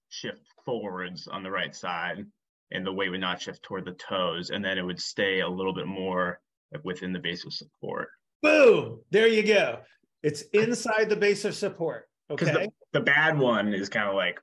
shift 0.08 0.42
forwards 0.64 1.28
on 1.28 1.42
the 1.42 1.50
right 1.50 1.74
side, 1.74 2.24
and 2.72 2.86
the 2.86 2.92
weight 2.92 3.10
would 3.10 3.20
not 3.20 3.40
shift 3.40 3.62
toward 3.62 3.84
the 3.84 3.92
toes, 3.92 4.50
and 4.50 4.64
then 4.64 4.78
it 4.78 4.82
would 4.82 5.00
stay 5.00 5.40
a 5.40 5.48
little 5.48 5.74
bit 5.74 5.86
more 5.86 6.40
within 6.84 7.12
the 7.12 7.18
base 7.18 7.44
of 7.44 7.52
support. 7.52 8.08
Boom! 8.42 9.00
There 9.10 9.28
you 9.28 9.42
go. 9.42 9.80
It's 10.22 10.42
inside 10.52 11.08
the 11.08 11.16
base 11.16 11.44
of 11.44 11.54
support. 11.54 12.08
Okay. 12.30 12.46
the, 12.46 12.68
the 12.92 13.00
bad 13.00 13.38
one 13.38 13.74
is 13.74 13.88
kind 13.88 14.08
of 14.08 14.14
like 14.14 14.38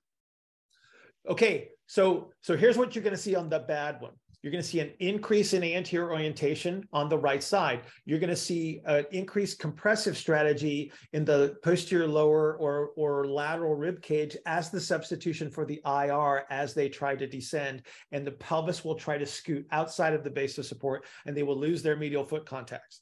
Okay. 1.28 1.70
So 1.88 2.32
so 2.42 2.56
here's 2.56 2.78
what 2.78 2.96
you're 2.96 3.04
going 3.04 3.16
to 3.16 3.22
see 3.22 3.36
on 3.36 3.50
the 3.50 3.60
bad 3.60 4.02
one. 4.02 4.14
You're 4.42 4.52
going 4.52 4.64
to 4.64 4.70
see 4.70 4.80
an 4.80 4.94
increase 5.00 5.54
in 5.54 5.64
anterior 5.64 6.12
orientation 6.12 6.88
on 6.94 7.10
the 7.10 7.18
right 7.18 7.42
side. 7.42 7.82
You're 8.06 8.20
going 8.20 8.30
to 8.30 8.36
see 8.36 8.82
an 8.86 9.06
increased 9.12 9.60
compressive 9.60 10.16
strategy 10.16 10.92
in 11.14 11.26
the 11.26 11.58
posterior 11.64 12.08
lower 12.08 12.56
or, 12.58 12.92
or 12.96 13.28
lateral 13.28 13.76
rib 13.76 14.02
cage 14.02 14.38
as 14.46 14.70
the 14.70 14.80
substitution 14.80 15.50
for 15.50 15.66
the 15.66 15.82
IR 15.86 16.46
as 16.50 16.74
they 16.74 16.88
try 16.88 17.16
to 17.16 17.28
descend. 17.28 17.82
And 18.12 18.26
the 18.26 18.32
pelvis 18.32 18.86
will 18.86 18.96
try 18.96 19.18
to 19.18 19.26
scoot 19.26 19.66
outside 19.72 20.14
of 20.14 20.24
the 20.24 20.30
base 20.30 20.58
of 20.58 20.66
support 20.66 21.06
and 21.26 21.36
they 21.36 21.44
will 21.44 21.58
lose 21.60 21.82
their 21.82 21.96
medial 21.96 22.24
foot 22.24 22.46
contacts. 22.46 23.02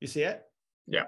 You 0.00 0.06
see 0.06 0.22
it? 0.22 0.42
Yeah. 0.86 1.04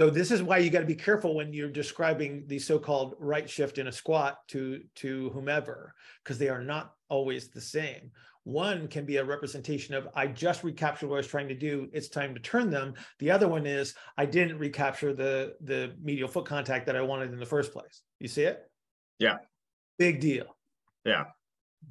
So 0.00 0.10
this 0.10 0.30
is 0.30 0.42
why 0.42 0.58
you 0.58 0.70
got 0.70 0.80
to 0.80 0.86
be 0.86 0.94
careful 0.94 1.34
when 1.34 1.52
you're 1.52 1.68
describing 1.68 2.44
the 2.46 2.58
so-called 2.58 3.14
right 3.18 3.48
shift 3.48 3.78
in 3.78 3.86
a 3.86 3.92
squat 3.92 4.38
to 4.48 4.80
to 4.96 5.30
whomever, 5.30 5.94
because 6.24 6.38
they 6.38 6.48
are 6.48 6.62
not 6.62 6.94
always 7.08 7.50
the 7.50 7.60
same. 7.60 8.10
One 8.44 8.88
can 8.88 9.04
be 9.04 9.18
a 9.18 9.24
representation 9.24 9.94
of 9.94 10.08
I 10.14 10.26
just 10.26 10.64
recaptured 10.64 11.08
what 11.08 11.16
I 11.16 11.18
was 11.18 11.28
trying 11.28 11.48
to 11.48 11.54
do. 11.54 11.88
It's 11.92 12.08
time 12.08 12.34
to 12.34 12.40
turn 12.40 12.70
them. 12.70 12.94
The 13.20 13.30
other 13.30 13.46
one 13.46 13.66
is 13.66 13.94
I 14.18 14.26
didn't 14.26 14.58
recapture 14.58 15.14
the 15.14 15.54
the 15.60 15.94
medial 16.02 16.28
foot 16.28 16.46
contact 16.46 16.86
that 16.86 16.96
I 16.96 17.02
wanted 17.02 17.32
in 17.32 17.38
the 17.38 17.46
first 17.46 17.72
place. 17.72 18.02
You 18.18 18.28
see 18.28 18.42
it? 18.42 18.68
Yeah. 19.20 19.36
Big 19.98 20.20
deal. 20.20 20.56
Yeah. 21.04 21.24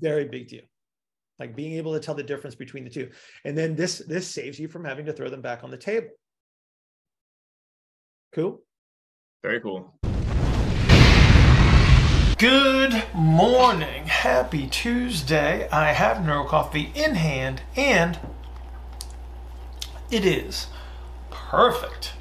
Very 0.01 0.25
big 0.25 0.49
deal. 0.49 0.63
Like 1.39 1.55
being 1.55 1.73
able 1.73 1.93
to 1.93 1.99
tell 1.99 2.15
the 2.15 2.23
difference 2.23 2.55
between 2.55 2.83
the 2.83 2.89
two. 2.89 3.09
And 3.45 3.57
then 3.57 3.75
this 3.75 3.99
this 4.07 4.27
saves 4.27 4.59
you 4.59 4.67
from 4.67 4.83
having 4.83 5.05
to 5.05 5.13
throw 5.13 5.29
them 5.29 5.41
back 5.41 5.63
on 5.63 5.71
the 5.71 5.77
table. 5.77 6.09
Cool. 8.33 8.61
very 9.43 9.59
cool. 9.59 9.93
Good 12.41 13.03
morning. 13.13 14.07
Happy 14.07 14.65
Tuesday. 14.65 15.69
I 15.69 15.91
have 15.91 16.25
neuro 16.25 16.43
coffee 16.43 16.91
in 16.95 17.13
hand 17.13 17.61
and 17.75 18.17
it 20.09 20.25
is 20.25 20.65
perfect. 21.29 22.13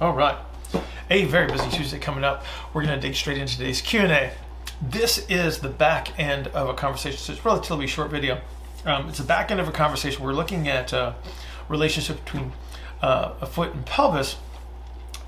All 0.00 0.12
right. 0.12 0.38
A 1.10 1.24
very 1.24 1.48
busy 1.48 1.68
Tuesday 1.70 1.98
coming 1.98 2.22
up. 2.22 2.44
We're 2.72 2.84
going 2.84 2.94
to 2.94 3.04
dig 3.04 3.16
straight 3.16 3.36
into 3.36 3.56
today's 3.56 3.80
Q&A. 3.80 4.30
This 4.80 5.26
is 5.28 5.58
the 5.58 5.70
back 5.70 6.16
end 6.20 6.46
of 6.46 6.68
a 6.68 6.74
conversation. 6.74 7.18
So 7.18 7.32
it's 7.32 7.44
a 7.44 7.44
relatively 7.44 7.88
short 7.88 8.12
video. 8.12 8.42
Um, 8.84 9.08
it's 9.08 9.18
the 9.18 9.24
back 9.24 9.50
end 9.50 9.58
of 9.58 9.66
a 9.66 9.72
conversation. 9.72 10.22
We're 10.22 10.34
looking 10.34 10.68
at 10.68 10.94
uh, 10.94 11.14
relationship 11.68 12.24
between 12.24 12.52
uh, 13.02 13.32
a 13.40 13.46
foot 13.46 13.74
and 13.74 13.84
pelvis. 13.84 14.36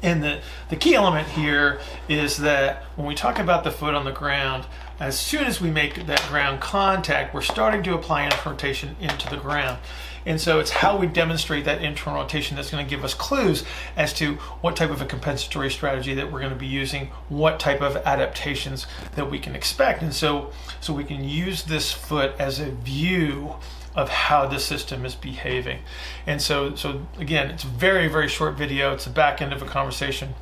And 0.03 0.23
the, 0.23 0.41
the 0.69 0.77
key 0.77 0.95
element 0.95 1.29
here 1.29 1.81
is 2.09 2.37
that 2.39 2.85
when 2.97 3.07
we 3.07 3.15
talk 3.15 3.39
about 3.39 3.65
the 3.65 3.71
foot 3.71 3.95
on 3.95 4.05
the 4.05 4.13
ground, 4.13 4.67
as 5.01 5.19
soon 5.19 5.45
as 5.45 5.61
we 5.61 5.71
make 5.71 6.07
that 6.07 6.23
ground 6.29 6.61
contact, 6.61 7.35
we're 7.35 7.43
starting 7.43 7.83
to 7.83 7.95
apply 7.95 8.25
internal 8.25 8.53
rotation 8.53 8.97
into 9.01 9.29
the 9.29 9.37
ground. 9.37 9.79
And 10.27 10.41
so 10.41 10.59
it's 10.59 10.71
how 10.71 10.97
we 10.97 11.07
demonstrate 11.07 11.65
that 11.67 11.83
internal 11.83 12.21
rotation 12.21 12.57
that's 12.57 12.71
going 12.71 12.85
to 12.85 12.91
give 12.91 13.05
us 13.05 13.15
clues 13.15 13.65
as 13.97 14.13
to 14.15 14.35
what 14.61 14.75
type 14.75 14.91
of 14.91 15.01
a 15.01 15.07
compensatory 15.07 15.71
strategy 15.71 16.15
that 16.15 16.33
we're 16.33 16.41
going 16.41 16.53
to 16.53 16.59
be 16.59 16.67
using, 16.67 17.11
what 17.29 17.61
type 17.61 17.81
of 17.81 17.97
adaptations 17.99 18.87
that 19.15 19.31
we 19.31 19.39
can 19.39 19.55
expect. 19.55 20.03
And 20.03 20.13
so 20.13 20.51
so 20.81 20.93
we 20.93 21.05
can 21.05 21.23
use 21.23 21.63
this 21.63 21.93
foot 21.93 22.35
as 22.41 22.59
a 22.59 22.73
view 22.73 23.55
of 23.97 24.09
how 24.11 24.47
the 24.47 24.61
system 24.61 25.05
is 25.05 25.15
behaving. 25.15 25.79
And 26.27 26.41
so, 26.41 26.75
so 26.75 27.07
again, 27.19 27.51
it's 27.51 27.65
a 27.65 27.69
very, 27.69 28.09
very 28.09 28.29
short 28.29 28.55
video. 28.55 28.93
It's 28.93 29.05
the 29.05 29.11
back 29.11 29.41
end 29.43 29.53
of 29.53 29.63
a 29.63 29.67
conversation 29.67 30.35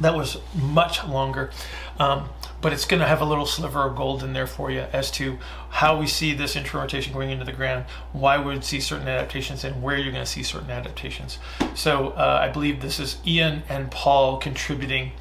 that 0.00 0.14
was 0.14 0.38
much 0.54 1.04
longer, 1.04 1.50
um, 1.98 2.28
but 2.60 2.72
it's 2.72 2.84
going 2.84 3.00
to 3.00 3.06
have 3.06 3.20
a 3.20 3.24
little 3.24 3.46
sliver 3.46 3.86
of 3.86 3.94
gold 3.94 4.24
in 4.24 4.32
there 4.32 4.46
for 4.46 4.70
you 4.70 4.86
as 4.92 5.10
to 5.12 5.38
how 5.68 5.98
we 5.98 6.06
see 6.06 6.34
this 6.34 6.56
internal 6.56 6.82
rotation 6.82 7.12
going 7.12 7.30
into 7.30 7.44
the 7.44 7.52
ground, 7.52 7.84
why 8.12 8.38
we 8.38 8.46
would 8.46 8.64
see 8.64 8.80
certain 8.80 9.06
adaptations, 9.06 9.62
and 9.62 9.82
where 9.82 9.96
you're 9.96 10.10
going 10.10 10.24
to 10.24 10.30
see 10.30 10.42
certain 10.42 10.70
adaptations. 10.70 11.38
So 11.74 12.08
uh, 12.10 12.38
I 12.42 12.48
believe 12.48 12.80
this 12.80 12.98
is 12.98 13.18
Ian 13.26 13.62
and 13.68 13.90
Paul 13.90 14.38
contributing 14.38 15.12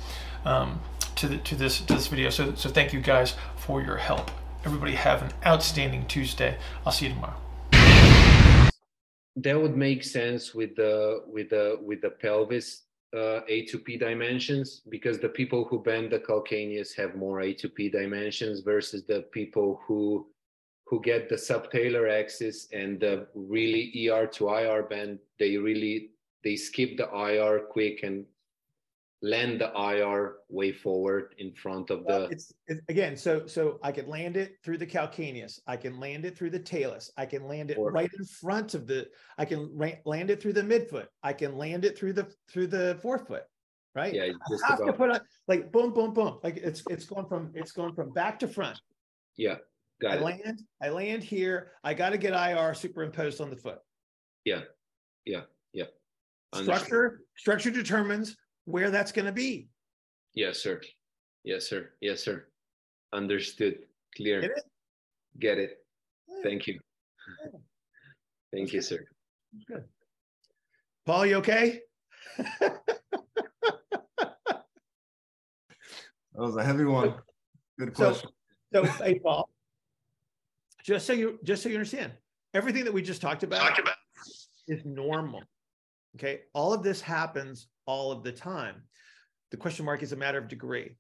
um, 0.46 0.82
to 1.18 1.28
the, 1.28 1.38
to 1.38 1.56
this 1.56 1.82
to 1.82 1.94
this 1.94 2.08
video. 2.08 2.30
So 2.30 2.56
so 2.56 2.70
thank 2.70 2.94
you 2.94 3.02
guys 3.02 3.36
for 3.56 3.82
your 3.82 3.98
help. 3.98 4.32
Everybody 4.66 4.94
have 4.94 5.22
an 5.24 5.32
outstanding 5.46 6.08
Tuesday. 6.08 6.58
I'll 6.86 6.94
see 6.94 7.08
you 7.08 7.14
tomorrow. 7.14 7.36
that 9.36 9.62
would 9.62 9.76
make 9.76 10.04
sense 10.04 10.54
with 10.54 10.76
the 10.76 11.24
with 11.28 11.50
the 11.50 11.80
with 11.82 12.02
the 12.02 12.12
pelvis 12.12 12.84
uh, 13.16 13.42
A 13.50 13.66
to 13.66 13.78
P 13.78 13.98
dimensions 13.98 14.82
because 14.90 15.20
the 15.20 15.30
people 15.30 15.66
who 15.66 15.84
bend 15.84 16.12
the 16.12 16.20
calcaneus 16.20 16.96
have 16.96 17.16
more 17.16 17.42
A 17.42 17.54
to 17.56 17.68
P 17.68 17.90
dimensions 17.90 18.62
versus 18.62 19.04
the 19.06 19.24
people 19.34 19.82
who 19.86 20.28
who 20.88 21.02
get 21.02 21.28
the 21.28 21.36
subtalar 21.36 22.10
axis 22.10 22.68
and 22.72 23.00
the 23.00 23.28
really 23.34 24.10
ER 24.10 24.28
to 24.28 24.50
IR 24.50 24.84
bend 24.84 25.20
they 25.40 25.58
really 25.58 26.12
they 26.44 26.56
skip 26.56 26.96
the 26.98 27.10
IR 27.14 27.60
quick 27.60 28.04
and 28.04 28.26
land 29.24 29.62
the 29.62 29.72
IR 29.74 30.36
way 30.50 30.74
forward 30.74 31.34
in 31.38 31.54
front 31.54 31.90
of 31.90 32.06
the 32.06 32.26
it's, 32.30 32.52
it's 32.68 32.82
again, 32.90 33.16
so 33.16 33.48
so 33.48 33.80
I 33.82 33.94
can 33.94 34.08
land 34.08 34.36
it 34.36 34.58
through 34.64 34.78
the 34.80 34.86
calcaneus. 34.86 35.60
I 35.66 35.78
can 35.78 35.98
land 35.98 36.26
it 36.26 36.38
through 36.38 36.50
the 36.50 36.60
talus. 36.60 37.10
I 37.18 37.26
can 37.26 37.48
land 37.48 37.72
it 37.72 37.78
Or- 37.78 37.92
right 37.92 38.12
in 38.20 38.26
front 38.26 38.74
of 38.74 38.86
the. 38.86 39.08
I 39.38 39.46
can 39.46 39.72
ra- 39.74 40.00
land 40.06 40.30
it 40.30 40.42
through 40.42 40.54
the 40.54 40.62
midfoot. 40.62 41.08
I 41.24 41.32
can 41.32 41.58
land 41.58 41.86
it 41.86 41.98
through 41.98 42.14
the 42.14 42.28
through 42.52 42.68
the 42.68 43.00
forefoot. 43.02 43.44
Right. 43.96 44.14
yeah 44.14 44.24
I 44.24 44.68
have 44.68 44.86
to 44.86 44.94
put 44.94 45.10
on 45.12 45.22
like 45.48 45.72
boom, 45.72 45.94
boom, 45.94 46.14
boom. 46.14 46.40
Like 46.44 46.58
it's 46.58 46.84
it's 46.90 47.06
going 47.06 47.28
from 47.28 47.52
it's 47.56 47.72
going 47.72 47.96
from 47.96 48.12
back 48.12 48.40
to 48.40 48.48
front. 48.48 48.78
yeah 49.38 49.54
I 49.54 49.58
got 50.02 50.18
it 50.18 50.22
land. 50.22 50.62
I 50.82 50.90
land 50.90 51.24
here. 51.24 51.72
I 51.84 51.94
got 51.94 52.10
to 52.10 52.18
get 52.18 52.34
IR 52.34 52.74
superimposed 52.74 53.40
on 53.40 53.50
the 53.50 53.56
foot. 53.56 53.80
Yeah. 54.44 54.62
Yeah. 55.26 55.42
Yeah. 55.72 55.86
Understood. 56.52 56.76
Structure 56.76 57.22
structure 57.38 57.72
determines 57.72 58.36
where 58.66 58.92
that's 58.92 59.12
going 59.12 59.26
to 59.26 59.32
be. 59.32 59.70
Yes, 60.34 60.60
sir. 60.60 60.82
Yes, 61.44 61.68
sir. 61.68 61.90
Yes, 62.02 62.24
sir. 62.24 62.46
Understood. 63.14 63.80
Clear. 64.16 64.42
Get 64.42 64.52
it? 64.52 64.64
Get 65.40 65.58
it. 65.58 65.78
Yeah. 66.28 66.36
Thank 66.44 66.68
you. 66.68 66.80
Thank 68.54 68.74
you, 68.74 68.82
sir. 68.82 69.06
Good. 69.68 69.84
Paul, 71.06 71.26
you 71.26 71.36
okay? 71.38 71.82
That 76.36 76.42
was 76.42 76.56
a 76.56 76.64
heavy 76.64 76.86
one. 76.86 77.14
Good 77.78 77.94
question. 77.94 78.30
So, 78.74 78.84
hey, 78.84 79.20
Paul, 79.20 79.48
just 80.84 81.06
so 81.06 81.14
you 81.14 81.40
just 81.44 81.62
so 81.62 81.70
you 81.70 81.76
understand, 81.76 82.12
everything 82.54 82.86
that 82.86 82.94
we 82.94 83.04
just 83.04 83.22
talked 83.22 83.44
about, 83.44 83.80
is 84.68 84.84
normal. 84.84 85.44
Okay, 86.16 86.42
all 86.54 86.74
of 86.74 86.82
this 86.82 87.02
happens 87.02 87.68
all 87.86 88.12
of 88.12 88.24
the 88.24 88.32
time. 88.32 88.84
The 89.52 89.58
question 89.58 89.86
mark 89.86 90.02
is 90.04 90.12
a 90.12 90.18
matter 90.18 90.38
of 90.38 90.48
degree, 90.48 90.96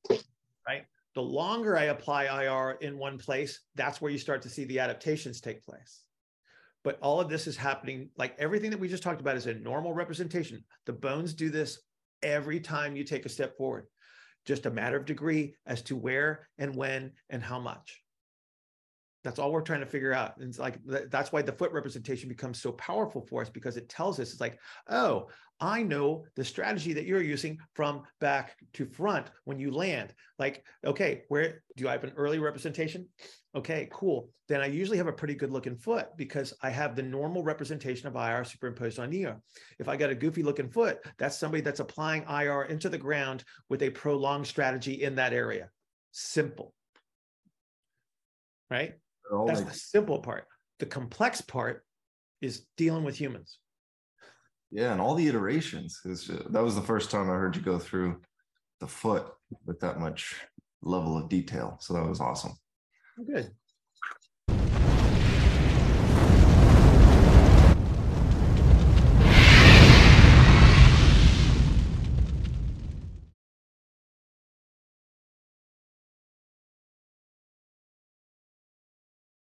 right? 0.67 0.85
The 1.15 1.21
longer 1.21 1.77
I 1.77 1.85
apply 1.85 2.43
IR 2.43 2.77
in 2.81 2.97
one 2.97 3.17
place, 3.17 3.61
that's 3.75 4.01
where 4.01 4.11
you 4.11 4.17
start 4.17 4.41
to 4.43 4.49
see 4.49 4.65
the 4.65 4.79
adaptations 4.79 5.41
take 5.41 5.63
place. 5.63 6.03
But 6.83 6.99
all 7.01 7.21
of 7.21 7.29
this 7.29 7.47
is 7.47 7.55
happening, 7.55 8.09
like 8.17 8.35
everything 8.37 8.69
that 8.71 8.79
we 8.79 8.89
just 8.89 9.03
talked 9.03 9.21
about 9.21 9.37
is 9.37 9.47
a 9.47 9.53
normal 9.53 9.93
representation. 9.93 10.63
The 10.85 10.93
bones 10.93 11.33
do 11.33 11.49
this 11.49 11.79
every 12.21 12.59
time 12.59 12.95
you 12.95 13.03
take 13.03 13.25
a 13.25 13.29
step 13.29 13.57
forward 13.57 13.87
just 14.45 14.65
a 14.65 14.71
matter 14.71 14.97
of 14.97 15.05
degree 15.05 15.55
as 15.65 15.81
to 15.83 15.95
where 15.95 16.47
and 16.57 16.75
when 16.75 17.11
and 17.29 17.41
how 17.41 17.59
much. 17.59 18.02
That's 19.23 19.39
all 19.39 19.51
we're 19.51 19.61
trying 19.61 19.79
to 19.79 19.85
figure 19.85 20.13
out. 20.13 20.37
And 20.37 20.49
it's 20.49 20.59
like 20.59 20.85
th- 20.85 21.09
that's 21.09 21.31
why 21.31 21.41
the 21.41 21.51
foot 21.51 21.71
representation 21.71 22.27
becomes 22.27 22.61
so 22.61 22.73
powerful 22.73 23.21
for 23.21 23.41
us 23.41 23.49
because 23.49 23.77
it 23.77 23.89
tells 23.89 24.19
us 24.19 24.31
it's 24.31 24.41
like, 24.41 24.59
oh, 24.89 25.29
I 25.59 25.81
know 25.81 26.25
the 26.35 26.43
strategy 26.43 26.91
that 26.93 27.05
you're 27.05 27.21
using 27.21 27.57
from 27.73 28.03
back 28.19 28.57
to 28.73 28.85
front 28.85 29.27
when 29.45 29.59
you 29.59 29.71
land. 29.71 30.13
Like, 30.37 30.65
okay, 30.85 31.23
where 31.29 31.63
do 31.77 31.87
I 31.87 31.93
have 31.93 32.03
an 32.03 32.11
early 32.17 32.39
representation? 32.39 33.07
Okay, 33.55 33.87
cool. 33.91 34.29
Then 34.49 34.61
I 34.61 34.65
usually 34.65 34.97
have 34.97 35.07
a 35.07 35.13
pretty 35.13 35.35
good 35.35 35.51
looking 35.51 35.77
foot 35.77 36.09
because 36.17 36.53
I 36.61 36.69
have 36.69 36.95
the 36.95 37.03
normal 37.03 37.43
representation 37.43 38.07
of 38.07 38.15
IR 38.15 38.43
superimposed 38.43 38.99
on 38.99 39.15
ER. 39.15 39.39
If 39.79 39.87
I 39.87 39.95
got 39.95 40.09
a 40.09 40.15
goofy 40.15 40.43
looking 40.43 40.69
foot, 40.69 40.97
that's 41.17 41.37
somebody 41.37 41.61
that's 41.61 41.79
applying 41.79 42.23
IR 42.23 42.63
into 42.63 42.89
the 42.89 42.97
ground 42.97 43.43
with 43.69 43.83
a 43.83 43.89
prolonged 43.91 44.47
strategy 44.47 45.03
in 45.03 45.15
that 45.15 45.33
area. 45.33 45.69
Simple. 46.11 46.73
Right? 48.69 48.95
That's 49.47 49.61
makes- 49.61 49.73
the 49.73 49.79
simple 49.79 50.19
part. 50.19 50.47
The 50.79 50.85
complex 50.85 51.41
part 51.41 51.85
is 52.41 52.65
dealing 52.77 53.03
with 53.03 53.15
humans. 53.15 53.59
yeah, 54.71 54.91
and 54.91 54.99
all 54.99 55.15
the 55.15 55.27
iterations. 55.27 55.99
Is 56.05 56.27
that 56.27 56.63
was 56.63 56.75
the 56.75 56.81
first 56.81 57.11
time 57.11 57.29
I 57.29 57.35
heard 57.35 57.55
you 57.55 57.61
go 57.61 57.77
through 57.79 58.21
the 58.79 58.87
foot 58.87 59.27
with 59.65 59.79
that 59.81 59.99
much 59.99 60.35
level 60.81 61.17
of 61.17 61.29
detail. 61.29 61.77
So 61.79 61.93
that 61.93 62.05
was 62.05 62.19
awesome. 62.19 62.53
Good. 63.25 63.51